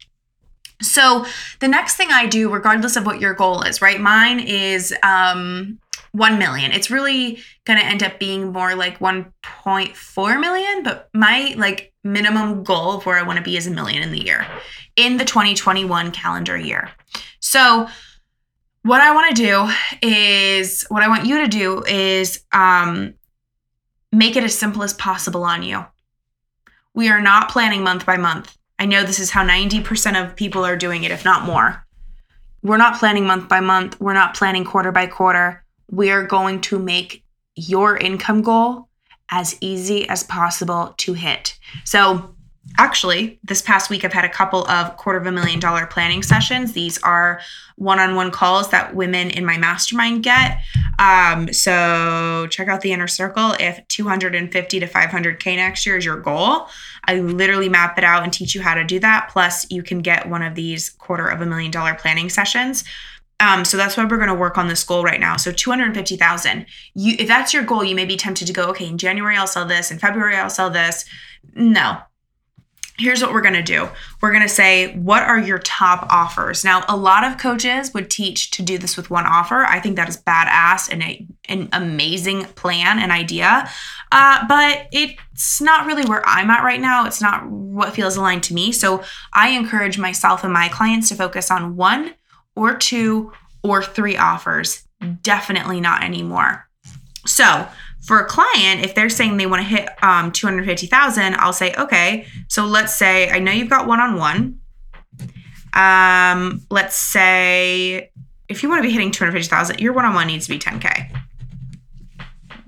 So, 0.82 1.26
the 1.60 1.68
next 1.68 1.96
thing 1.96 2.10
I 2.12 2.28
do, 2.28 2.54
regardless 2.54 2.96
of 2.96 3.06
what 3.06 3.20
your 3.20 3.34
goal 3.34 3.64
is, 3.64 3.82
right? 3.82 4.00
Mine 4.00 4.40
is 4.40 4.94
um, 5.02 5.80
1 6.12 6.38
million. 6.38 6.72
It's 6.72 6.90
really 6.90 7.40
going 7.66 7.80
to 7.80 7.86
end 7.86 8.04
up 8.04 8.20
being 8.20 8.52
more 8.52 8.76
like 8.76 9.00
1.4 9.00 10.40
million, 10.40 10.84
but 10.84 11.10
my 11.14 11.54
like 11.58 11.94
minimum 12.04 12.64
goal 12.64 12.98
of 12.98 13.06
where 13.06 13.18
I 13.18 13.24
want 13.24 13.38
to 13.38 13.44
be 13.44 13.58
is 13.58 13.68
a 13.68 13.72
million 13.72 14.02
in 14.02 14.12
the 14.12 14.24
year 14.24 14.46
in 14.96 15.18
the 15.18 15.26
2021 15.26 16.12
calendar 16.12 16.58
year. 16.58 16.90
So, 17.40 17.88
what 18.84 19.02
I 19.02 19.14
want 19.14 19.36
to 19.36 19.44
do 19.44 19.70
is 20.02 20.86
what 20.90 21.04
I 21.04 21.10
want 21.10 21.26
you 21.26 21.40
to 21.42 21.48
do 21.48 21.84
is 21.84 22.44
um, 22.54 23.16
make 24.12 24.38
it 24.38 24.44
as 24.44 24.58
simple 24.58 24.82
as 24.82 24.94
possible 24.94 25.44
on 25.44 25.62
you. 25.62 25.86
We 26.94 27.10
are 27.10 27.22
not 27.22 27.50
planning 27.50 27.84
month 27.84 28.06
by 28.06 28.16
month. 28.16 28.58
I 28.80 28.86
know 28.86 29.04
this 29.04 29.20
is 29.20 29.30
how 29.30 29.46
90% 29.46 30.24
of 30.24 30.36
people 30.36 30.66
are 30.66 30.78
doing 30.78 31.04
it, 31.04 31.12
if 31.12 31.26
not 31.26 31.46
more. 31.46 31.86
We're 32.64 32.78
not 32.78 32.98
planning 32.98 33.26
month 33.26 33.50
by 33.50 33.60
month. 33.60 34.00
We're 34.00 34.14
not 34.14 34.36
planning 34.36 34.64
quarter 34.64 34.92
by 34.92 35.08
quarter 35.08 35.66
we're 35.90 36.26
going 36.26 36.62
to 36.62 36.80
make 36.80 37.24
your 37.56 37.98
income 37.98 38.42
goal 38.42 38.88
as 39.30 39.58
easy 39.60 40.08
as 40.10 40.24
possible 40.24 40.94
to 40.98 41.14
hit. 41.14 41.58
So, 41.84 42.34
actually, 42.78 43.40
this 43.44 43.62
past 43.62 43.90
week, 43.90 44.04
I've 44.04 44.14
had 44.14 44.26
a 44.26 44.30
couple 44.30 44.68
of 44.70 44.98
quarter 44.98 45.20
of 45.20 45.26
a 45.26 45.32
million 45.32 45.60
dollar 45.60 45.86
planning 45.86 46.22
sessions. 46.22 46.74
These 46.74 47.02
are 47.04 47.40
one 47.76 48.00
on 48.00 48.16
one 48.16 48.30
calls 48.30 48.70
that 48.70 48.94
women 48.94 49.30
in 49.30 49.46
my 49.46 49.58
mastermind 49.58 50.24
get. 50.24 50.60
Um, 51.00 51.52
so, 51.52 52.48
check 52.50 52.68
out 52.68 52.82
the 52.82 52.94
inner 52.94 53.08
circle. 53.08 53.54
If 53.60 53.86
250 53.90 54.80
to 54.80 54.88
500K 54.88 55.56
next 55.58 55.86
year 55.86 55.98
is 55.98 56.06
your 56.06 56.20
goal, 56.20 56.68
I 57.06 57.20
literally 57.20 57.70
map 57.70 57.98
it 57.98 58.04
out 58.04 58.24
and 58.24 58.32
teach 58.32 58.56
you 58.56 58.62
how 58.62 58.76
to 58.76 58.84
do 58.84 59.00
that. 59.00 59.30
Plus, 59.30 59.70
you 59.70 59.84
can 59.84 60.00
get 60.00 60.30
one 60.30 60.42
of 60.42 60.56
these 60.56 60.90
quarter 60.92 61.28
of 61.28 61.42
a 61.42 61.46
million 61.46 61.72
dollar 61.72 61.96
planning 61.96 62.30
sessions. 62.30 62.84
Um, 63.40 63.66
so 63.66 63.78
that's 63.78 63.96
why 63.96 64.06
we're 64.06 64.18
going 64.18 64.30
to 64.30 64.36
work 64.36 64.58
on 64.58 64.68
this 64.68 64.84
goal 64.84 65.04
right 65.04 65.20
now. 65.20 65.38
So 65.38 65.52
250,000. 65.52 66.66
You, 66.96 67.16
if 67.20 67.28
that's 67.28 67.54
your 67.54 67.64
goal, 67.64 67.84
you 67.84 67.96
may 67.96 68.06
be 68.06 68.18
tempted 68.18 68.48
to 68.48 68.54
go, 68.54 68.70
okay, 68.70 68.88
in 68.88 68.98
January 68.98 69.38
I'll 69.38 69.48
sell 69.48 69.66
this, 69.66 69.92
in 69.92 70.00
February 70.00 70.36
I'll 70.36 70.50
sell 70.50 70.70
this. 70.70 71.06
No. 71.54 72.00
Here's 73.00 73.22
what 73.22 73.32
we're 73.32 73.42
going 73.42 73.54
to 73.54 73.62
do. 73.62 73.88
We're 74.22 74.32
going 74.32 74.42
to 74.42 74.50
say, 74.50 74.96
what 74.96 75.22
are 75.22 75.38
your 75.38 75.60
top 75.60 76.08
offers? 76.10 76.64
Now, 76.64 76.84
a 76.90 76.98
lot 76.98 77.24
of 77.24 77.38
coaches 77.38 77.94
would 77.94 78.10
teach 78.10 78.50
to 78.52 78.64
do 78.64 78.80
this 78.80 78.98
with 78.98 79.12
one 79.12 79.28
offer. 79.28 79.64
I 79.66 79.80
think 79.80 79.98
that 79.98 80.10
is 80.10 80.18
badass 80.18 80.92
and 80.92 81.04
a, 81.04 81.28
an 81.48 81.70
amazing 81.74 82.46
plan 82.56 82.98
and 82.98 83.12
idea. 83.12 83.70
Uh, 84.12 84.48
but 84.48 84.88
it's 84.92 85.62
not 85.62 85.86
really 85.86 86.06
where 86.06 86.28
I'm 86.28 86.50
at 86.50 86.64
right 86.64 86.82
now. 86.82 87.06
It's 87.06 87.22
not 87.22 87.48
what 87.48 87.94
feels 87.94 88.16
aligned 88.16 88.42
to 88.44 88.56
me. 88.56 88.72
So 88.72 89.04
I 89.32 89.50
encourage 89.50 90.00
myself 90.00 90.44
and 90.44 90.52
my 90.52 90.68
clients 90.68 91.10
to 91.10 91.16
focus 91.16 91.52
on 91.52 91.76
one 91.76 92.16
or 92.58 92.76
two 92.76 93.32
or 93.64 93.84
three 93.84 94.18
offers. 94.18 94.86
Definitely 95.22 95.80
not 95.80 96.04
anymore. 96.04 96.68
So, 97.26 97.68
for 98.06 98.20
a 98.20 98.26
client, 98.26 98.86
if 98.86 98.96
they're 98.96 99.10
saying 99.10 99.38
they 99.38 99.46
want 99.46 99.62
to 99.62 99.68
hit 99.68 99.90
um, 100.02 100.32
250,000, 100.32 101.36
I'll 101.36 101.52
say, 101.52 101.74
okay, 101.76 102.26
so 102.48 102.66
let's 102.66 102.96
say 102.96 103.30
I 103.30 103.40
know 103.40 103.52
you've 103.52 103.70
got 103.70 103.86
one 103.86 104.00
on 104.00 104.16
one. 104.16 104.60
Let's 106.70 106.96
say 106.96 108.12
if 108.48 108.64
you 108.64 108.70
want 108.70 108.80
to 108.80 108.88
be 108.88 108.92
hitting 108.92 109.12
250,000, 109.12 109.80
your 109.80 109.94
one 109.94 110.06
on 110.06 110.14
one 110.14 110.28
needs 110.28 110.48
to 110.48 110.54
be 110.54 110.60
10K. 110.60 111.12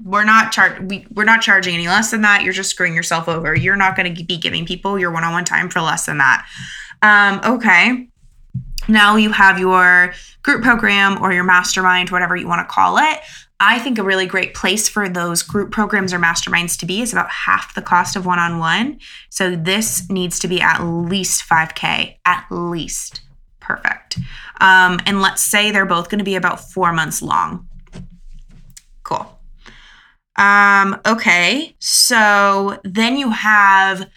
We're 0.04 0.26
not 0.26 0.52
char- 0.52 0.80
we, 0.82 1.08
we're 1.14 1.24
not 1.24 1.42
charging 1.42 1.76
any 1.76 1.88
less 1.88 2.12
than 2.12 2.22
that. 2.22 2.44
You're 2.44 2.54
just 2.54 2.72
screwing 2.72 2.96
yourself 2.96 3.30
over. 3.30 3.56
You're 3.56 3.76
not 3.76 3.96
going 3.96 4.14
to 4.14 4.24
be 4.24 4.38
giving 4.38 4.66
people 4.66 5.00
your 5.00 5.12
one 5.12 5.24
on 5.24 5.32
one 5.32 5.46
time 5.46 5.70
for 5.70 5.82
less 5.82 6.06
than 6.06 6.18
that. 6.18 6.46
Um, 7.02 7.40
okay. 7.56 8.10
Now 8.90 9.16
you 9.16 9.32
have 9.32 9.60
your 9.60 10.14
group 10.44 10.64
program 10.64 11.22
or 11.22 11.32
your 11.32 11.44
mastermind, 11.44 12.10
whatever 12.10 12.36
you 12.36 12.48
want 12.48 12.68
to 12.68 12.74
call 12.74 12.98
it. 12.98 13.20
I 13.62 13.78
think 13.78 13.98
a 13.98 14.04
really 14.04 14.26
great 14.26 14.54
place 14.54 14.88
for 14.88 15.10
those 15.10 15.44
group 15.44 15.72
programs 15.72 16.14
or 16.14 16.20
masterminds 16.20 16.78
to 16.80 16.86
be 16.86 17.02
is 17.02 17.12
about 17.12 17.30
half 17.30 17.76
the 17.76 17.82
cost 17.82 18.16
of 18.16 18.26
one 18.26 18.40
on 18.40 18.58
one. 18.58 19.00
So 19.30 19.56
this 19.56 20.10
needs 20.10 20.40
to 20.40 20.48
be 20.48 20.62
at 20.62 20.82
least 20.82 21.48
5K, 21.48 22.18
at 22.26 22.46
least. 22.50 23.22
Perfect. 23.60 24.18
Um, 24.62 25.00
and 25.06 25.22
let's 25.22 25.44
say 25.44 25.72
they're 25.72 25.86
both 25.86 26.10
going 26.10 26.20
to 26.20 26.26
be 26.26 26.36
about 26.36 26.72
four 26.72 26.94
months 26.94 27.22
long. 27.22 27.68
Cool. 29.04 29.40
Um, 30.38 31.00
okay. 31.06 31.76
So 31.80 32.80
then 32.84 33.18
you 33.18 33.30
have 33.32 34.10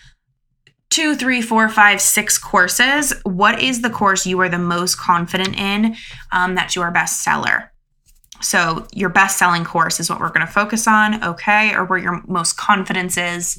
two, 0.92 1.16
three, 1.16 1.40
four, 1.40 1.70
five, 1.70 2.02
six 2.02 2.36
courses, 2.36 3.14
what 3.24 3.62
is 3.62 3.80
the 3.80 3.88
course 3.88 4.26
you 4.26 4.38
are 4.40 4.48
the 4.50 4.58
most 4.58 4.98
confident 4.98 5.56
in 5.58 5.96
um, 6.30 6.54
that's 6.54 6.76
your 6.76 6.90
best 6.90 7.22
seller? 7.22 7.72
So, 8.42 8.86
your 8.92 9.08
best 9.08 9.38
selling 9.38 9.64
course 9.64 10.00
is 10.00 10.10
what 10.10 10.20
we're 10.20 10.28
going 10.28 10.46
to 10.46 10.52
focus 10.52 10.86
on, 10.86 11.24
okay, 11.24 11.74
or 11.74 11.84
where 11.84 11.98
your 11.98 12.22
most 12.26 12.58
confidence 12.58 13.16
is, 13.16 13.58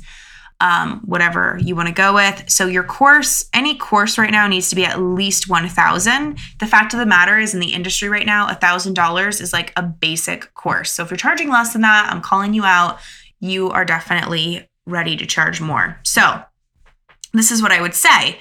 um, 0.62 1.02
whatever 1.06 1.58
you 1.60 1.76
want 1.76 1.88
to 1.88 1.94
go 1.94 2.14
with. 2.14 2.44
So, 2.50 2.68
your 2.68 2.84
course, 2.84 3.50
any 3.52 3.76
course 3.78 4.18
right 4.18 4.30
now 4.30 4.46
needs 4.46 4.70
to 4.70 4.76
be 4.76 4.86
at 4.86 5.02
least 5.02 5.50
1000 5.50 6.38
The 6.60 6.68
fact 6.68 6.94
of 6.94 7.00
the 7.00 7.06
matter 7.06 7.40
is, 7.40 7.56
in 7.56 7.62
the 7.62 7.74
industry 7.74 8.10
right 8.10 8.26
now, 8.26 8.48
$1,000 8.48 9.42
is 9.42 9.54
like 9.54 9.74
a 9.76 9.82
basic 9.82 10.54
course. 10.54 10.92
So, 10.92 11.04
if 11.04 11.10
you're 11.10 11.18
charging 11.18 11.50
less 11.50 11.74
than 11.74 11.82
that, 11.82 12.10
I'm 12.12 12.22
calling 12.22 12.54
you 12.54 12.66
out. 12.66 13.00
You 13.40 13.72
are 13.72 13.86
definitely 13.86 14.70
ready 14.86 15.16
to 15.16 15.26
charge 15.26 15.62
more. 15.62 15.98
So, 16.04 16.44
this 17.34 17.52
is 17.52 17.62
what 17.62 17.72
I 17.72 17.82
would 17.82 17.94
say. 17.94 18.38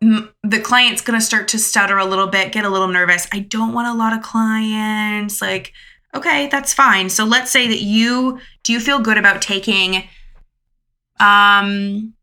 The 0.00 0.60
client's 0.62 1.02
going 1.02 1.18
to 1.18 1.24
start 1.24 1.48
to 1.48 1.58
stutter 1.58 1.98
a 1.98 2.04
little 2.04 2.26
bit, 2.26 2.52
get 2.52 2.64
a 2.64 2.70
little 2.70 2.88
nervous. 2.88 3.26
I 3.32 3.40
don't 3.40 3.74
want 3.74 3.88
a 3.88 3.98
lot 3.98 4.14
of 4.14 4.22
clients. 4.22 5.42
Like, 5.42 5.72
okay, 6.14 6.48
that's 6.48 6.72
fine. 6.72 7.10
So 7.10 7.24
let's 7.24 7.50
say 7.50 7.68
that 7.68 7.82
you 7.82 8.38
do 8.62 8.72
you 8.72 8.80
feel 8.80 9.00
good 9.00 9.18
about 9.18 9.42
taking 9.42 10.04
um 11.18 12.14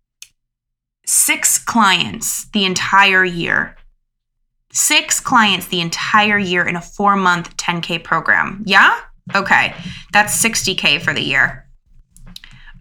6 1.06 1.60
clients 1.60 2.50
the 2.50 2.66
entire 2.66 3.24
year? 3.24 3.76
6 4.72 5.20
clients 5.22 5.68
the 5.68 5.82
entire 5.82 6.38
year 6.38 6.68
in 6.68 6.76
a 6.76 6.80
4-month 6.80 7.56
10k 7.58 8.04
program. 8.04 8.64
Yeah? 8.66 9.00
Okay. 9.36 9.74
That's 10.14 10.44
60k 10.44 11.02
for 11.02 11.14
the 11.14 11.22
year. 11.22 11.67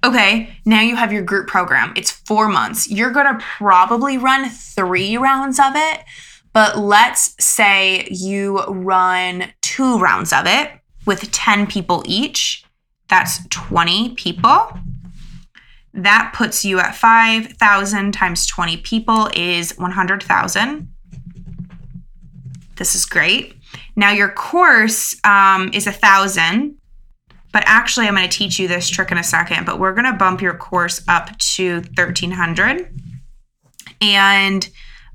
Okay, 0.04 0.56
now 0.64 0.82
you 0.82 0.96
have 0.96 1.12
your 1.12 1.22
group 1.22 1.48
program. 1.48 1.92
It's 1.96 2.10
four 2.10 2.48
months. 2.48 2.90
You're 2.90 3.10
going 3.10 3.26
to 3.26 3.44
probably 3.58 4.18
run 4.18 4.48
three 4.48 5.16
rounds 5.16 5.58
of 5.58 5.72
it, 5.74 6.04
but 6.52 6.78
let's 6.78 7.34
say 7.44 8.06
you 8.10 8.62
run 8.64 9.52
two 9.62 9.98
rounds 9.98 10.32
of 10.32 10.46
it 10.46 10.70
with 11.06 11.30
10 11.32 11.66
people 11.66 12.02
each. 12.06 12.64
That's 13.08 13.46
20 13.48 14.14
people. 14.14 14.70
That 15.94 16.32
puts 16.34 16.64
you 16.64 16.78
at 16.78 16.94
5,000 16.94 18.12
times 18.12 18.46
20 18.46 18.76
people 18.78 19.30
is 19.34 19.76
100,000. 19.78 20.92
This 22.76 22.94
is 22.94 23.06
great. 23.06 23.54
Now 23.96 24.10
your 24.10 24.28
course 24.28 25.16
um, 25.24 25.70
is 25.72 25.86
a 25.86 25.92
thousand, 25.92 26.76
but 27.56 27.64
actually 27.66 28.06
I'm 28.06 28.14
going 28.14 28.28
to 28.28 28.38
teach 28.38 28.58
you 28.58 28.68
this 28.68 28.86
trick 28.86 29.10
in 29.10 29.16
a 29.16 29.24
second. 29.24 29.64
But 29.64 29.78
we're 29.78 29.94
going 29.94 30.04
to 30.04 30.12
bump 30.12 30.42
your 30.42 30.52
course 30.52 31.02
up 31.08 31.38
to 31.38 31.76
1,300, 31.96 32.94
and 34.02 34.68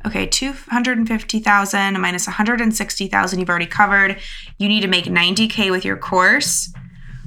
okay, 0.08 0.26
250,000 0.26 2.02
minus 2.02 2.26
160,000 2.26 3.40
you've 3.40 3.48
already 3.48 3.68
covered. 3.68 4.18
You 4.58 4.68
need 4.68 4.82
to 4.82 4.88
make 4.88 5.06
90k 5.06 5.70
with 5.70 5.86
your 5.86 5.98
course, 5.98 6.74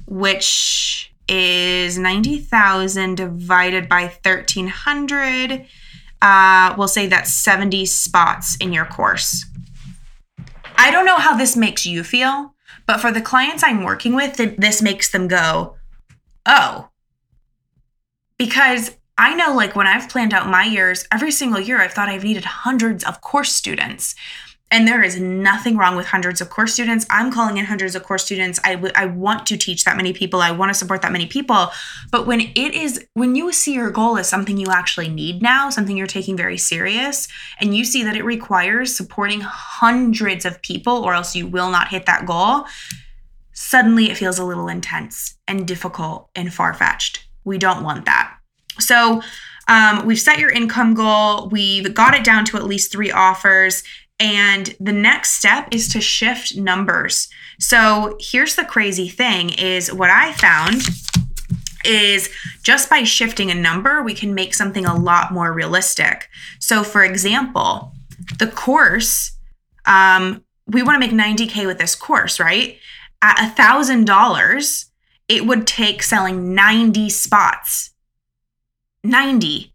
which 0.09 1.14
is 1.28 1.97
90,000 1.97 3.14
divided 3.14 3.88
by 3.88 4.06
1,300. 4.06 5.64
Uh, 6.23 6.75
we'll 6.76 6.88
say 6.88 7.06
that's 7.06 7.33
70 7.33 7.87
spots 7.87 8.56
in 8.56 8.73
your 8.73 8.85
course. 8.85 9.44
I 10.76 10.90
don't 10.90 11.06
know 11.06 11.18
how 11.18 11.37
this 11.37 11.56
makes 11.56 11.87
you 11.87 12.02
feel, 12.02 12.53
but 12.86 13.00
for 13.00 13.10
the 13.10 13.20
clients 13.20 13.62
I'm 13.62 13.82
working 13.82 14.14
with, 14.14 14.36
this 14.36 14.82
makes 14.82 15.10
them 15.10 15.28
go, 15.28 15.76
oh. 16.46 16.88
Because 18.38 18.96
I 19.16 19.34
know, 19.34 19.54
like, 19.54 19.76
when 19.76 19.86
I've 19.86 20.08
planned 20.08 20.34
out 20.34 20.48
my 20.48 20.64
years, 20.64 21.06
every 21.12 21.30
single 21.30 21.60
year 21.60 21.80
I've 21.80 21.92
thought 21.92 22.08
I've 22.08 22.24
needed 22.24 22.44
hundreds 22.44 23.04
of 23.04 23.20
course 23.20 23.52
students. 23.52 24.14
And 24.71 24.88
there 24.88 25.02
is 25.02 25.21
nothing 25.21 25.76
wrong 25.76 25.94
with 25.94 26.06
hundreds 26.06 26.40
of 26.40 26.50
course 26.50 26.73
students. 26.73 27.06
I'm 27.09 27.30
calling 27.30 27.59
in 27.59 27.66
hundreds 27.66 27.94
of 27.94 28.02
course 28.02 28.25
students. 28.25 28.59
I, 28.64 28.75
w- 28.75 28.92
I 28.97 29.06
want 29.06 29.47
to 29.47 29.56
teach 29.56 29.85
that 29.85 29.97
many 29.97 30.12
people. 30.12 30.40
I 30.40 30.50
want 30.50 30.71
to 30.71 30.75
support 30.75 31.02
that 31.02 31.12
many 31.12 31.26
people. 31.26 31.68
But 32.11 32.26
when 32.26 32.40
it 32.40 32.75
is, 32.75 33.06
when 33.14 33.37
you 33.37 33.52
see 33.52 33.75
your 33.75 33.90
goal 33.90 34.18
as 34.18 34.28
something 34.28 34.56
you 34.56 34.68
actually 34.71 35.09
need 35.09 35.42
now, 35.42 35.71
something 35.71 35.97
you're 35.97 36.06
taking 36.06 36.37
very 36.37 36.59
serious, 36.59 37.28
and 37.61 37.76
you 37.76 37.85
see 37.85 38.02
that 38.02 38.16
it 38.16 38.25
requires 38.25 38.97
supporting 38.97 39.42
hundreds 39.42 40.44
of 40.44 40.61
people 40.62 41.04
or 41.04 41.14
else 41.14 41.37
you 41.37 41.47
will 41.47 41.71
not 41.71 41.88
hit 41.88 42.06
that 42.06 42.26
goal, 42.26 42.64
suddenly 43.52 44.11
it 44.11 44.16
feels 44.16 44.38
a 44.38 44.44
little 44.44 44.66
intense 44.66 45.37
and 45.47 45.68
difficult 45.68 46.30
and 46.35 46.52
far 46.52 46.75
fetched. 46.75 47.28
We 47.44 47.59
don't 47.59 47.85
want 47.85 48.06
that. 48.06 48.37
So, 48.80 49.23
um, 49.68 50.04
we've 50.04 50.21
set 50.21 50.38
your 50.38 50.50
income 50.50 50.94
goal. 50.94 51.49
We've 51.49 51.94
got 51.94 52.14
it 52.14 52.25
down 52.25 52.44
to 52.47 52.56
at 52.56 52.64
least 52.64 52.92
three 52.92 53.11
offers. 53.11 53.83
And 54.21 54.75
the 54.78 54.92
next 54.92 55.35
step 55.35 55.68
is 55.73 55.88
to 55.88 56.00
shift 56.00 56.56
numbers. 56.56 57.28
So 57.59 58.16
here's 58.21 58.54
the 58.54 58.64
crazy 58.64 59.09
thing 59.09 59.50
is 59.50 59.92
what 59.92 60.11
I 60.11 60.33
found 60.33 60.83
is 61.85 62.30
just 62.62 62.88
by 62.88 63.02
shifting 63.02 63.50
a 63.50 63.54
number, 63.54 64.02
we 64.02 64.14
can 64.14 64.35
make 64.35 64.54
something 64.54 64.87
a 64.87 64.97
lot 64.97 65.33
more 65.33 65.52
realistic. 65.52 66.28
So 66.59 66.83
for 66.83 67.04
example, 67.04 67.92
the 68.38 68.47
course, 68.47 69.33
um, 69.85 70.42
we 70.66 70.83
want 70.83 71.00
to 71.02 71.06
make 71.06 71.38
90K 71.38 71.66
with 71.66 71.78
this 71.78 71.94
course, 71.94 72.40
right? 72.40 72.78
At 73.21 73.44
a 73.44 73.50
thousand 73.50 74.06
dollars, 74.06 74.87
it 75.28 75.47
would 75.47 75.66
take 75.66 76.02
selling 76.02 76.54
90 76.54 77.11
spots. 77.11 77.90
90 79.02 79.73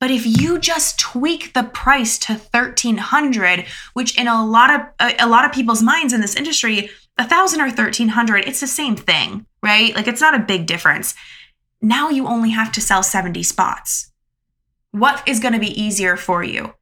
but 0.00 0.10
if 0.10 0.24
you 0.24 0.58
just 0.58 0.98
tweak 0.98 1.52
the 1.52 1.62
price 1.62 2.18
to 2.20 2.32
1300, 2.32 3.66
which 3.92 4.18
in 4.18 4.26
a 4.26 4.44
lot 4.44 4.70
of 4.70 4.80
a, 4.98 5.14
a 5.24 5.28
lot 5.28 5.44
of 5.44 5.52
people's 5.52 5.82
minds 5.82 6.14
in 6.14 6.22
this 6.22 6.34
industry, 6.34 6.90
a 7.18 7.22
1000 7.22 7.60
or 7.60 7.64
1300, 7.64 8.46
it's 8.46 8.60
the 8.60 8.66
same 8.66 8.96
thing, 8.96 9.46
right? 9.62 9.94
Like 9.94 10.08
it's 10.08 10.22
not 10.22 10.34
a 10.34 10.38
big 10.38 10.66
difference. 10.66 11.14
Now 11.82 12.08
you 12.08 12.26
only 12.26 12.50
have 12.50 12.72
to 12.72 12.80
sell 12.80 13.02
70 13.02 13.42
spots. 13.42 14.10
What 14.90 15.22
is 15.28 15.38
going 15.38 15.52
to 15.52 15.60
be 15.60 15.80
easier 15.80 16.16
for 16.16 16.42
you? 16.42 16.74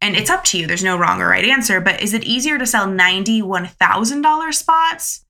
And 0.00 0.16
it's 0.16 0.30
up 0.30 0.44
to 0.44 0.58
you. 0.58 0.66
There's 0.66 0.84
no 0.84 0.98
wrong 0.98 1.22
or 1.22 1.28
right 1.28 1.44
answer, 1.44 1.80
but 1.80 2.02
is 2.02 2.14
it 2.14 2.24
easier 2.24 2.58
to 2.58 2.66
sell 2.66 2.86
90 2.86 3.42
$1,000 3.42 4.54
spots? 4.54 5.24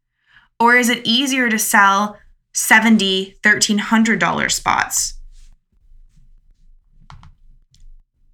Or 0.59 0.75
is 0.75 0.89
it 0.89 1.07
easier 1.07 1.51
to 1.51 1.59
sell 1.59 2.19
70 2.55 3.37
$1,300 3.43 4.51
spots? 4.51 5.16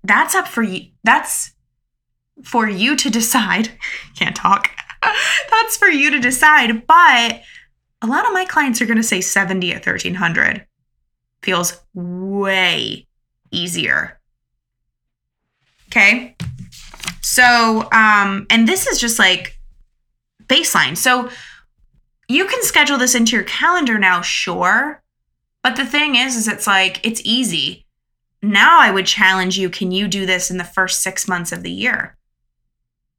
That's 0.05 0.35
up 0.35 0.49
for 0.49 0.63
you. 0.63 0.91
That's 1.05 1.53
for 2.43 2.69
you 2.69 2.97
to 2.97 3.11
decide. 3.11 3.71
Can't 4.17 4.37
talk. 4.37 4.71
that's 5.51 5.77
for 5.77 5.89
you 5.89 6.11
to 6.11 6.21
decide. 6.21 6.87
But 6.87 7.43
a 8.03 8.07
lot 8.07 8.27
of 8.27 8.33
my 8.33 8.45
clients 8.45 8.81
are 8.81 8.87
going 8.87 8.97
to 8.97 9.03
say 9.03 9.21
70 9.21 9.71
at 9.73 9.87
1300. 9.87 10.67
Feels 11.43 11.81
way 11.95 13.07
easier. 13.51 14.21
Okay. 15.89 16.37
So, 17.21 17.89
um, 17.93 18.47
and 18.51 18.67
this 18.67 18.87
is 18.87 19.01
just 19.01 19.19
like 19.19 19.59
baseline. 20.47 20.97
So 20.97 21.31
you 22.29 22.47
can 22.47 22.63
schedule 22.63 22.99
this 22.99 23.15
into 23.15 23.37
your 23.37 23.45
calendar 23.45 23.99
now, 23.99 24.23
sure. 24.23 25.03
But 25.63 25.77
the 25.77 25.87
thing 25.87 26.17
is, 26.17 26.37
is 26.37 26.49
it's 26.49 26.67
like, 26.67 27.05
it's 27.07 27.23
easy. 27.25 27.82
Now 28.43 28.81
I 28.81 28.91
would 28.91 29.07
challenge 29.07 29.57
you 29.57 29.71
can 29.71 29.93
you 29.93 30.09
do 30.09 30.27
this 30.27 30.51
in 30.51 30.59
the 30.59 30.65
first 30.65 31.01
six 31.01 31.29
months 31.29 31.53
of 31.53 31.63
the 31.63 31.71
year? 31.71 32.17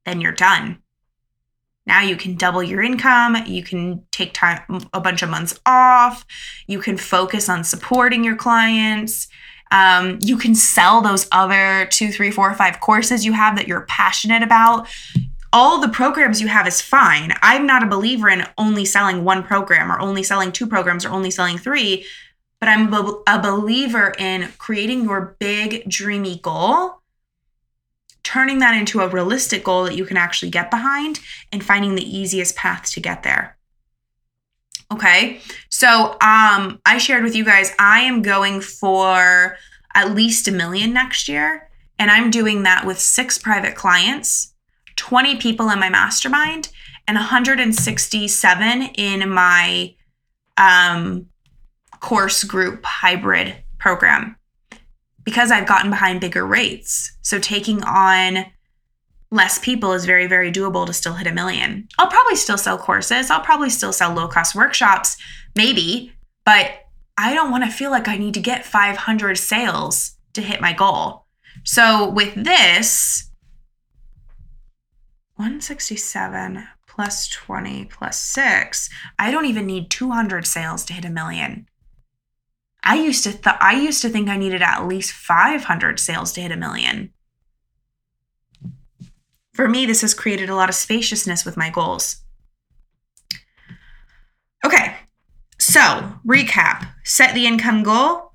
Then 0.06 0.20
you're 0.20 0.34
done. 0.34 0.80
Now 1.86 2.02
you 2.02 2.16
can 2.16 2.36
double 2.36 2.64
your 2.64 2.82
income. 2.82 3.38
You 3.46 3.64
can 3.64 4.04
take 4.12 4.34
time, 4.34 4.62
a 4.94 5.02
bunch 5.02 5.22
of 5.22 5.30
months 5.30 5.60
off. 5.66 6.26
You 6.68 6.80
can 6.80 6.98
focus 6.98 7.50
on 7.50 7.64
supporting 7.64 8.24
your 8.24 8.36
clients. 8.36 9.28
Um, 9.72 10.20
you 10.22 10.38
can 10.38 10.56
sell 10.56 11.02
those 11.02 11.28
other 11.32 11.88
two, 11.90 12.12
three, 12.12 12.32
four, 12.32 12.54
five 12.54 12.80
courses 12.80 13.26
you 13.26 13.34
have 13.34 13.56
that 13.56 13.68
you're 13.68 13.86
passionate 13.88 14.44
about. 14.44 14.88
All 15.52 15.80
the 15.80 15.90
programs 15.90 16.42
you 16.42 16.48
have 16.48 16.68
is 16.68 16.82
fine. 16.82 17.34
I'm 17.42 17.66
not 17.66 17.84
a 17.84 17.88
believer 17.88 18.30
in 18.30 18.48
only 18.58 18.86
selling 18.86 19.24
one 19.24 19.44
program 19.44 19.92
or 19.92 20.00
only 20.00 20.24
selling 20.24 20.52
two 20.52 20.68
programs 20.68 21.06
or 21.06 21.10
only 21.10 21.32
selling 21.32 21.58
three 21.58 22.06
but 22.64 22.70
I'm 22.70 22.94
a 23.28 23.42
believer 23.42 24.14
in 24.18 24.48
creating 24.58 25.04
your 25.04 25.36
big, 25.38 25.84
dreamy 25.90 26.38
goal, 26.38 27.02
turning 28.24 28.60
that 28.60 28.78
into 28.78 29.02
a 29.02 29.10
realistic 29.10 29.66
goal 29.66 29.84
that 29.84 29.98
you 29.98 30.06
can 30.06 30.16
actually 30.16 30.50
get 30.50 30.72
behind, 30.72 31.20
and 31.52 31.62
finding 31.62 31.96
the 31.96 32.18
easiest 32.18 32.56
path 32.56 32.90
to 32.92 33.02
get 33.02 33.24
there. 33.24 33.58
Okay, 34.94 35.42
so 35.68 36.14
um, 36.22 36.80
I 36.86 37.00
shared 37.00 37.26
with 37.26 37.36
you 37.36 37.44
guys, 37.44 37.74
I 37.80 38.00
am 38.04 38.22
going 38.22 38.62
for 38.62 39.58
at 39.94 40.16
least 40.16 40.48
a 40.48 40.54
million 40.54 40.94
next 40.94 41.28
year, 41.28 41.70
and 42.00 42.10
I'm 42.10 42.32
doing 42.32 42.64
that 42.64 42.86
with 42.86 42.98
six 42.98 43.38
private 43.38 43.76
clients, 43.76 44.54
20 44.96 45.36
people 45.36 45.70
in 45.70 45.82
my 45.82 45.90
mastermind, 45.90 46.70
and 47.10 47.16
167 47.16 48.82
in 48.96 49.30
my 49.30 49.96
um, 50.56 51.28
course 52.04 52.44
group 52.44 52.84
hybrid 52.84 53.56
program 53.80 54.36
because 55.24 55.52
I've 55.52 55.66
gotten 55.66 55.90
behind 55.90 56.20
bigger 56.20 56.46
rates. 56.46 57.14
So 57.22 57.40
taking 57.40 57.82
on 57.84 58.46
less 59.32 59.58
people 59.58 59.94
is 59.94 60.06
very, 60.06 60.28
very 60.28 60.52
doable 60.52 60.86
to 60.86 60.92
still 60.92 61.14
hit 61.14 61.28
a 61.28 61.34
million. 61.34 61.88
I'll 61.98 62.10
probably 62.10 62.36
still 62.36 62.58
sell 62.58 62.78
courses. 62.78 63.32
I'll 63.32 63.40
probably 63.40 63.70
still 63.70 63.94
sell 63.94 64.14
low 64.14 64.28
cost 64.28 64.54
workshops, 64.54 65.16
maybe, 65.56 66.12
but 66.46 66.72
I 67.18 67.34
don't 67.34 67.52
want 67.52 67.64
to 67.64 67.72
feel 67.72 67.90
like 67.90 68.10
I 68.10 68.18
need 68.18 68.34
to 68.34 68.42
get 68.42 68.66
500 68.66 69.38
sales 69.38 70.18
to 70.34 70.42
hit 70.42 70.60
my 70.60 70.74
goal. 70.74 71.26
So 71.64 72.10
with 72.10 72.36
this, 72.36 73.30
167 75.36 76.68
plus 76.86 77.30
20 77.30 77.86
plus 77.86 78.20
6, 78.20 78.90
I 79.18 79.32
don't 79.32 79.46
even 79.46 79.66
need 79.66 79.90
200 79.90 80.46
sales 80.46 80.84
to 80.86 80.94
hit 80.94 81.06
a 81.06 81.10
million. 81.10 81.68
I 82.84 82.96
used 82.96 83.24
to 83.24 83.32
th- 83.32 83.56
I 83.60 83.76
used 83.76 84.02
to 84.02 84.10
think 84.10 84.28
I 84.28 84.38
needed 84.38 84.62
at 84.62 84.86
least 84.86 85.14
500 85.14 86.00
sales 86.00 86.34
to 86.34 86.42
hit 86.42 86.52
a 86.52 86.58
million. 86.58 87.14
For 89.54 89.70
me, 89.70 89.86
this 89.86 90.02
has 90.02 90.14
created 90.14 90.50
a 90.50 90.56
lot 90.56 90.70
of 90.70 90.76
spaciousness 90.76 91.46
with 91.46 91.56
my 91.56 91.70
goals. 91.70 92.18
Okay, 94.66 94.96
so 95.60 95.80
recap 96.26 96.88
set 97.04 97.34
the 97.34 97.46
income 97.46 97.84
goal, 97.84 98.34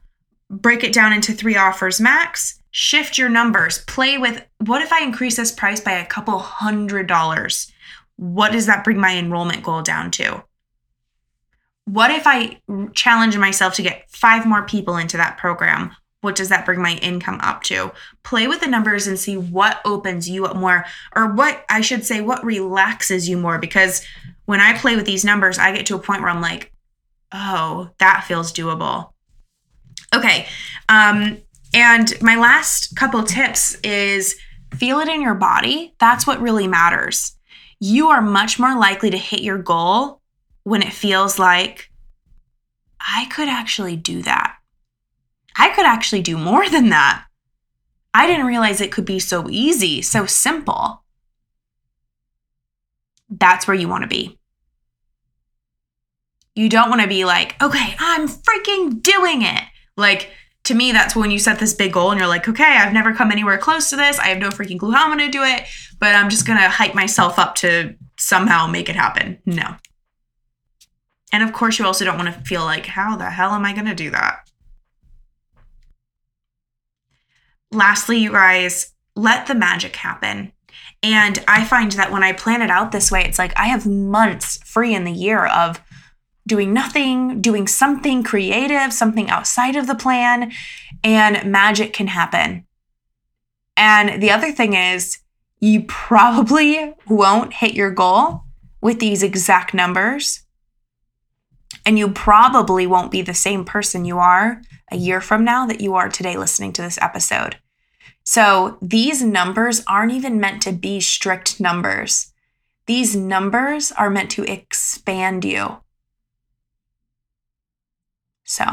break 0.51 0.85
it 0.85 0.93
down 0.93 1.13
into 1.13 1.33
three 1.33 1.57
offers 1.57 2.01
max, 2.01 2.63
shift 2.71 3.19
your 3.19 3.29
numbers, 3.29 3.79
play 3.87 4.19
with 4.19 4.45
what 4.65 4.83
if 4.83 4.93
I 4.93 5.03
increase 5.03 5.37
this 5.37 5.53
price 5.53 5.81
by 5.81 5.93
a 5.93 6.07
couple 6.07 6.39
hundred 6.39 7.07
dollars? 7.07 7.71
What 8.17 8.53
does 8.53 8.67
that 8.67 8.85
bring 8.85 8.99
my 8.99 9.17
enrollment 9.17 9.63
goal 9.63 9.83
down 9.83 10.11
to? 10.13 10.43
What 11.89 12.11
if 12.11 12.27
I 12.27 12.61
challenge 12.95 13.39
myself 13.39 13.75
to 13.75 13.83
get 13.83 14.11
five 14.11 14.47
more 14.47 14.63
people 14.63 14.97
into 14.97 15.17
that 15.17 15.39
program? 15.39 15.97
What 16.21 16.37
does 16.37 16.51
that 16.51 16.67
bring 16.67 16.83
my 16.83 16.97
income 16.97 17.39
up 17.43 17.63
to? 17.65 17.93
Play 18.25 18.47
with 18.47 18.61
the 18.61 18.67
numbers 18.67 19.07
and 19.07 19.19
see 19.19 19.37
what 19.37 19.81
opens 19.85 20.29
you 20.29 20.45
up 20.45 20.57
more, 20.57 20.85
or 21.17 21.33
what 21.33 21.65
I 21.71 21.81
should 21.81 22.05
say, 22.05 22.21
what 22.21 22.45
relaxes 22.45 23.29
you 23.29 23.39
more. 23.39 23.59
Because 23.59 24.05
when 24.45 24.61
I 24.61 24.77
play 24.77 24.97
with 24.97 25.07
these 25.07 25.25
numbers, 25.25 25.59
I 25.59 25.73
get 25.73 25.87
to 25.87 25.95
a 25.95 25.99
point 25.99 26.21
where 26.21 26.31
I'm 26.31 26.43
like, 26.43 26.73
oh, 27.33 27.91
that 27.99 28.25
feels 28.27 28.53
doable. 28.53 29.13
Okay. 30.15 30.47
Um, 30.89 31.39
and 31.73 32.13
my 32.21 32.37
last 32.37 32.97
couple 32.97 33.23
tips 33.23 33.77
is 33.77 34.37
feel 34.75 34.99
it 34.99 35.09
in 35.09 35.23
your 35.23 35.35
body. 35.35 35.95
That's 35.99 36.27
what 36.27 36.41
really 36.41 36.67
matters. 36.67 37.37
You 37.81 38.09
are 38.09 38.21
much 38.21 38.59
more 38.59 38.77
likely 38.79 39.11
to 39.11 39.19
hit 39.19 39.41
your 39.41 39.59
goal 39.59 40.18
when 40.69 40.83
it 40.83 40.93
feels 40.93 41.39
like 41.39 41.91
I 43.01 43.25
could 43.31 43.49
actually 43.49 43.97
do 43.97 44.21
that. 44.23 44.57
I 45.57 45.71
could 45.71 45.87
actually 45.87 46.21
do 46.21 46.37
more 46.37 46.69
than 46.69 46.91
that. 46.91 47.25
I 48.13 48.27
didn't 48.27 48.45
realize 48.45 48.81
it 48.81 48.93
could 48.93 49.07
be 49.07 49.19
so 49.19 49.49
easy, 49.49 50.03
so 50.03 50.27
simple. 50.27 51.05
That's 53.31 53.67
where 53.67 53.77
you 53.77 53.89
want 53.89 54.03
to 54.03 54.09
be. 54.09 54.39
You 56.55 56.69
don't 56.69 56.91
want 56.91 57.01
to 57.01 57.09
be 57.09 57.25
like, 57.25 57.61
okay, 57.63 57.97
I'm 57.99 58.29
freaking 58.29 59.03
doing 59.03 59.41
it. 59.43 59.63
Like, 59.97 60.31
to 60.65 60.75
me, 60.75 60.93
that's 60.93 61.17
when 61.17 61.31
you 61.31 61.39
set 61.39 61.61
this 61.61 61.73
big 61.73 61.95
goal 61.95 62.11
and 62.11 62.21
you're 62.21 62.29
like, 62.29 62.47
okay, 62.47 62.77
I've 62.77 62.93
never 62.93 63.15
come 63.15 63.33
anywhere 63.33 63.57
close 63.57 63.89
to 63.89 63.97
this. 63.97 64.19
I 64.19 64.27
have 64.27 64.39
no 64.39 64.51
freaking 64.51 64.79
clue 64.79 64.91
how 64.91 65.05
I'm 65.09 65.17
going 65.17 65.31
to 65.31 65.39
do 65.39 65.45
it, 65.45 65.65
but 65.99 66.15
I'm 66.15 66.29
just 66.29 66.47
going 66.47 66.61
to 66.61 66.69
hype 66.69 66.95
myself 66.95 67.39
up 67.39 67.55
to 67.57 67.95
somehow 68.19 68.67
make 68.67 68.91
it 68.91 68.97
happen. 68.97 69.39
No. 69.47 69.77
And 71.33 71.43
of 71.43 71.53
course, 71.53 71.79
you 71.79 71.85
also 71.85 72.05
don't 72.05 72.17
want 72.17 72.35
to 72.35 72.41
feel 72.41 72.65
like, 72.65 72.87
how 72.87 73.17
the 73.17 73.31
hell 73.31 73.53
am 73.53 73.65
I 73.65 73.73
going 73.73 73.87
to 73.87 73.95
do 73.95 74.11
that? 74.11 74.49
Lastly, 77.71 78.19
you 78.19 78.33
guys, 78.33 78.95
let 79.15 79.47
the 79.47 79.55
magic 79.55 79.97
happen. 79.97 80.53
And 81.03 81.43
I 81.47 81.65
find 81.65 81.93
that 81.93 82.11
when 82.11 82.23
I 82.23 82.33
plan 82.33 82.63
it 82.63 82.71
out 82.71 82.93
this 82.93 83.11
way, 83.11 83.25
it's 83.25 83.39
like 83.39 83.53
I 83.59 83.67
have 83.67 83.87
months 83.87 84.59
free 84.65 84.95
in 84.95 85.05
the 85.05 85.13
year 85.13 85.47
of 85.47 85.81
doing 86.47 86.73
nothing, 86.73 87.41
doing 87.41 87.67
something 87.67 88.23
creative, 88.23 88.93
something 88.93 89.29
outside 89.29 89.77
of 89.77 89.87
the 89.87 89.95
plan, 89.95 90.51
and 91.05 91.51
magic 91.51 91.93
can 91.93 92.09
happen. 92.09 92.67
And 93.77 94.21
the 94.21 94.31
other 94.31 94.51
thing 94.51 94.75
is, 94.75 95.19
you 95.61 95.85
probably 95.85 96.95
won't 97.09 97.55
hit 97.55 97.75
your 97.75 97.91
goal 97.91 98.43
with 98.81 98.99
these 98.99 99.23
exact 99.23 99.75
numbers. 99.75 100.43
And 101.85 101.99
you 101.99 102.11
probably 102.11 102.87
won't 102.87 103.11
be 103.11 103.23
the 103.23 103.35
same 103.35 103.65
person 103.65 104.05
you 104.05 104.19
are 104.19 104.61
a 104.91 104.97
year 104.97 105.21
from 105.21 105.45
now 105.45 105.67
that 105.67 105.81
you 105.81 105.95
are 105.95 106.09
today 106.09 106.37
listening 106.37 106.73
to 106.75 106.83
this 106.83 106.99
episode. 107.01 107.57
So 108.25 108.79
these 108.83 109.23
numbers 109.23 109.83
aren't 109.87 110.13
even 110.13 110.39
meant 110.39 110.61
to 110.63 110.73
be 110.73 111.01
strict 111.01 111.61
numbers. 111.61 112.33
These 112.87 113.17
numbers 113.17 113.93
are 113.93 114.11
meant 114.11 114.31
to 114.33 114.45
expand 114.45 115.45
you. 115.45 115.79
So 118.45 118.65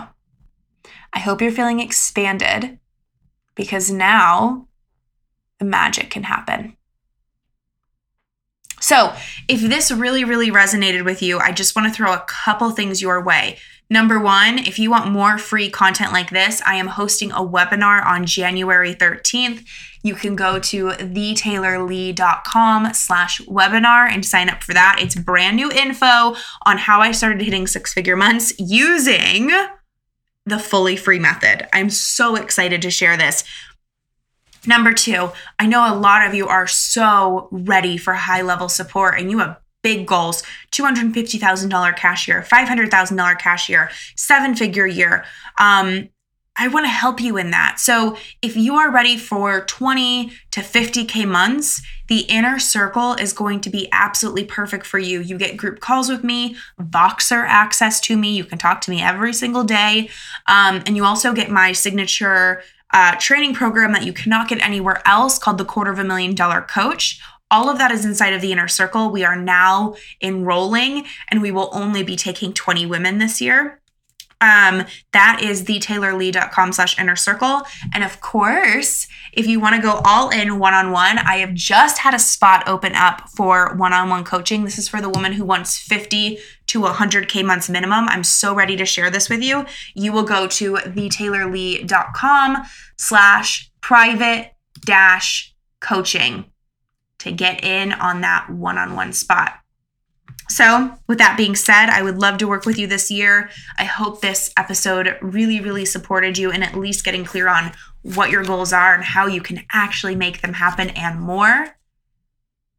I 1.14 1.20
hope 1.20 1.42
you're 1.42 1.52
feeling 1.52 1.80
expanded 1.80 2.80
because 3.56 3.92
now 3.92 4.68
the 5.60 5.66
magic 5.66 6.10
can 6.10 6.24
happen. 6.24 6.75
So, 8.86 9.16
if 9.48 9.62
this 9.62 9.92
really, 9.92 10.24
really 10.24 10.52
resonated 10.52 11.06
with 11.06 11.24
you, 11.24 11.40
I 11.40 11.52
just 11.52 11.76
want 11.76 11.88
to 11.88 11.92
throw 11.92 12.14
a 12.14 12.24
couple 12.28 12.70
things 12.70 13.02
your 13.02 13.20
way. 13.20 13.58
Number 13.90 14.20
one, 14.20 14.60
if 14.60 14.78
you 14.78 14.92
want 14.92 15.12
more 15.12 15.40
free 15.40 15.72
content 15.72 16.14
like 16.14 16.30
this, 16.30 16.62
I 16.68 16.76
am 16.76 16.86
hosting 16.86 17.32
a 17.32 17.44
webinar 17.44 18.06
on 18.06 18.28
January 18.28 18.94
13th. 18.94 19.66
You 20.04 20.14
can 20.14 20.36
go 20.36 20.60
to 20.60 20.90
thetaylorlee.com 20.90 22.94
slash 22.94 23.42
webinar 23.42 24.08
and 24.08 24.24
sign 24.24 24.50
up 24.50 24.62
for 24.62 24.76
that. 24.76 25.00
It's 25.02 25.16
brand 25.16 25.56
new 25.56 25.72
info 25.72 26.36
on 26.68 26.78
how 26.78 27.02
I 27.02 27.12
started 27.12 27.42
hitting 27.42 27.66
six 27.66 27.92
figure 27.92 28.16
months 28.16 28.54
using 28.60 29.50
the 30.46 30.60
fully 30.60 30.96
free 30.96 31.18
method. 31.18 31.68
I'm 31.74 31.90
so 31.90 32.36
excited 32.36 32.84
to 32.84 32.92
share 32.92 33.18
this. 33.18 33.44
Number 34.68 34.94
two, 34.94 35.32
I 35.60 35.66
know 35.66 35.92
a 35.92 35.96
lot 35.96 36.26
of 36.26 36.34
you 36.34 36.48
are 36.48 36.68
so 36.68 37.48
ready 37.52 37.98
for 37.98 38.14
high 38.14 38.42
level 38.42 38.70
support 38.70 39.20
and 39.20 39.30
you 39.30 39.40
have 39.40 39.60
big 39.84 40.08
goals 40.08 40.42
$250,000 40.72 41.96
cash 41.96 42.28
year, 42.28 42.42
$500,000 42.42 43.40
cash 43.40 43.70
year, 43.70 43.92
seven 44.16 44.56
figure 44.56 44.88
year. 44.88 45.26
Um, 45.60 46.10
I 46.58 46.70
want 46.70 46.86
to 46.86 46.90
help 46.90 47.20
you 47.20 47.38
in 47.38 47.52
that. 47.52 47.80
So, 47.80 48.18
if 48.42 48.56
you 48.56 48.76
are 48.76 48.90
ready 48.90 49.18
for 49.18 49.66
20 49.66 50.32
to 50.52 50.62
50K 50.62 51.28
months, 51.28 51.82
the 52.08 52.20
inner 52.22 52.60
circle 52.60 53.14
is 53.14 53.34
going 53.34 53.60
to 53.62 53.70
be 53.70 53.90
absolutely 53.92 54.46
perfect 54.46 54.86
for 54.86 54.98
you. 54.98 55.20
You 55.20 55.38
get 55.38 55.58
group 55.58 55.82
calls 55.82 56.08
with 56.08 56.24
me, 56.24 56.56
Voxer 56.80 57.46
access 57.46 58.00
to 58.02 58.16
me. 58.16 58.36
You 58.36 58.46
can 58.46 58.58
talk 58.58 58.80
to 58.82 58.92
me 58.92 59.02
every 59.02 59.34
single 59.34 59.66
day. 59.66 60.10
Um, 60.48 60.82
and 60.86 60.96
you 60.96 61.04
also 61.04 61.34
get 61.34 61.52
my 61.52 61.74
signature 61.74 62.64
uh, 62.96 63.14
training 63.20 63.54
program 63.54 63.92
that 63.92 64.06
you 64.06 64.14
cannot 64.14 64.48
get 64.48 64.62
anywhere 64.62 65.06
else 65.06 65.38
called 65.38 65.58
the 65.58 65.66
Quarter 65.66 65.92
of 65.92 66.00
a 66.00 66.04
Million 66.06 66.34
Dollar 66.34 66.62
Coach. 66.62 67.20
All 67.52 67.70
of 67.70 67.78
that 67.78 67.92
is 67.92 68.06
inside 68.06 68.32
of 68.32 68.40
the 68.40 68.54
inner 68.54 68.70
circle. 68.70 69.12
We 69.12 69.26
are 69.26 69.36
now 69.36 69.96
enrolling 70.22 71.06
and 71.30 71.42
we 71.42 71.52
will 71.52 71.70
only 71.74 72.04
be 72.04 72.16
taking 72.16 72.54
20 72.54 72.86
women 72.86 73.18
this 73.18 73.42
year. 73.42 73.82
Um, 74.42 74.84
that 75.14 75.40
is 75.42 75.64
thetaylorlee.com 75.64 76.74
slash 76.74 77.00
inner 77.00 77.16
circle. 77.16 77.62
And 77.94 78.04
of 78.04 78.22
course, 78.22 79.08
if 79.34 79.48
you 79.48 79.60
want 79.60 79.76
to 79.76 79.82
go 79.82 80.02
all 80.04 80.30
in 80.30 80.60
one 80.60 80.74
on 80.74 80.92
one, 80.92 81.18
I 81.18 81.38
have 81.38 81.54
just 81.54 82.00
had 82.00 82.14
a 82.14 82.20
spot 82.20 82.68
open 82.68 82.96
up 82.96 83.30
for 83.30 83.76
one 83.76 83.94
on 83.94 84.10
one 84.10 84.24
coaching. 84.24 84.64
This 84.64 84.78
is 84.78 84.90
for 84.90 85.02
the 85.02 85.10
woman 85.10 85.34
who 85.34 85.46
wants 85.46 85.78
50 85.80 86.38
to 86.68 86.82
100K 86.82 87.46
months 87.46 87.70
minimum. 87.70 88.08
I'm 88.08 88.24
so 88.24 88.54
ready 88.54 88.76
to 88.78 88.86
share 88.86 89.10
this 89.10 89.30
with 89.30 89.42
you. 89.42 89.66
You 89.94 90.12
will 90.12 90.24
go 90.24 90.48
to 90.48 90.74
thetaylorlee.com 90.76 92.64
slash 92.98 93.72
private 93.82 94.54
dash 94.82 95.54
coaching 95.80 96.46
to 97.20 97.32
get 97.32 97.64
in 97.64 97.94
on 97.94 98.22
that 98.22 98.50
one 98.50 98.78
on 98.78 98.96
one 98.96 99.14
spot. 99.14 99.54
So, 100.48 100.94
with 101.08 101.18
that 101.18 101.38
being 101.38 101.56
said, 101.56 101.90
I 101.90 102.04
would 102.04 102.20
love 102.20 102.38
to 102.38 102.48
work 102.48 102.66
with 102.66 102.78
you 102.78 102.86
this 102.88 103.10
year. 103.10 103.50
I 103.80 103.86
hope 103.86 104.22
this 104.22 104.54
episode 104.58 105.18
really, 105.22 105.60
really 105.60 105.86
supported 105.86 106.38
you 106.38 106.52
in 106.52 106.62
at 106.62 106.76
least 106.76 107.04
getting 107.04 107.26
clear 107.26 107.48
on 107.48 107.72
what 108.04 108.30
your 108.30 108.44
goals 108.44 108.72
are 108.72 108.94
and 108.94 109.04
how 109.04 109.26
you 109.26 109.42
can 109.42 109.66
actually 109.72 110.16
make 110.16 110.42
them 110.42 110.54
happen 110.54 110.92
and 110.92 111.20
more. 111.20 111.76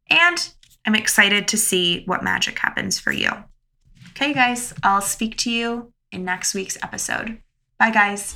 And 0.09 0.53
I'm 0.85 0.95
excited 0.95 1.47
to 1.49 1.57
see 1.57 2.03
what 2.05 2.23
magic 2.23 2.57
happens 2.59 2.97
for 2.97 3.11
you. 3.11 3.31
Okay, 4.11 4.33
guys, 4.33 4.73
I'll 4.83 5.01
speak 5.01 5.37
to 5.39 5.51
you 5.51 5.91
in 6.11 6.23
next 6.23 6.53
week's 6.53 6.77
episode. 6.81 7.39
Bye, 7.77 7.91
guys. 7.91 8.35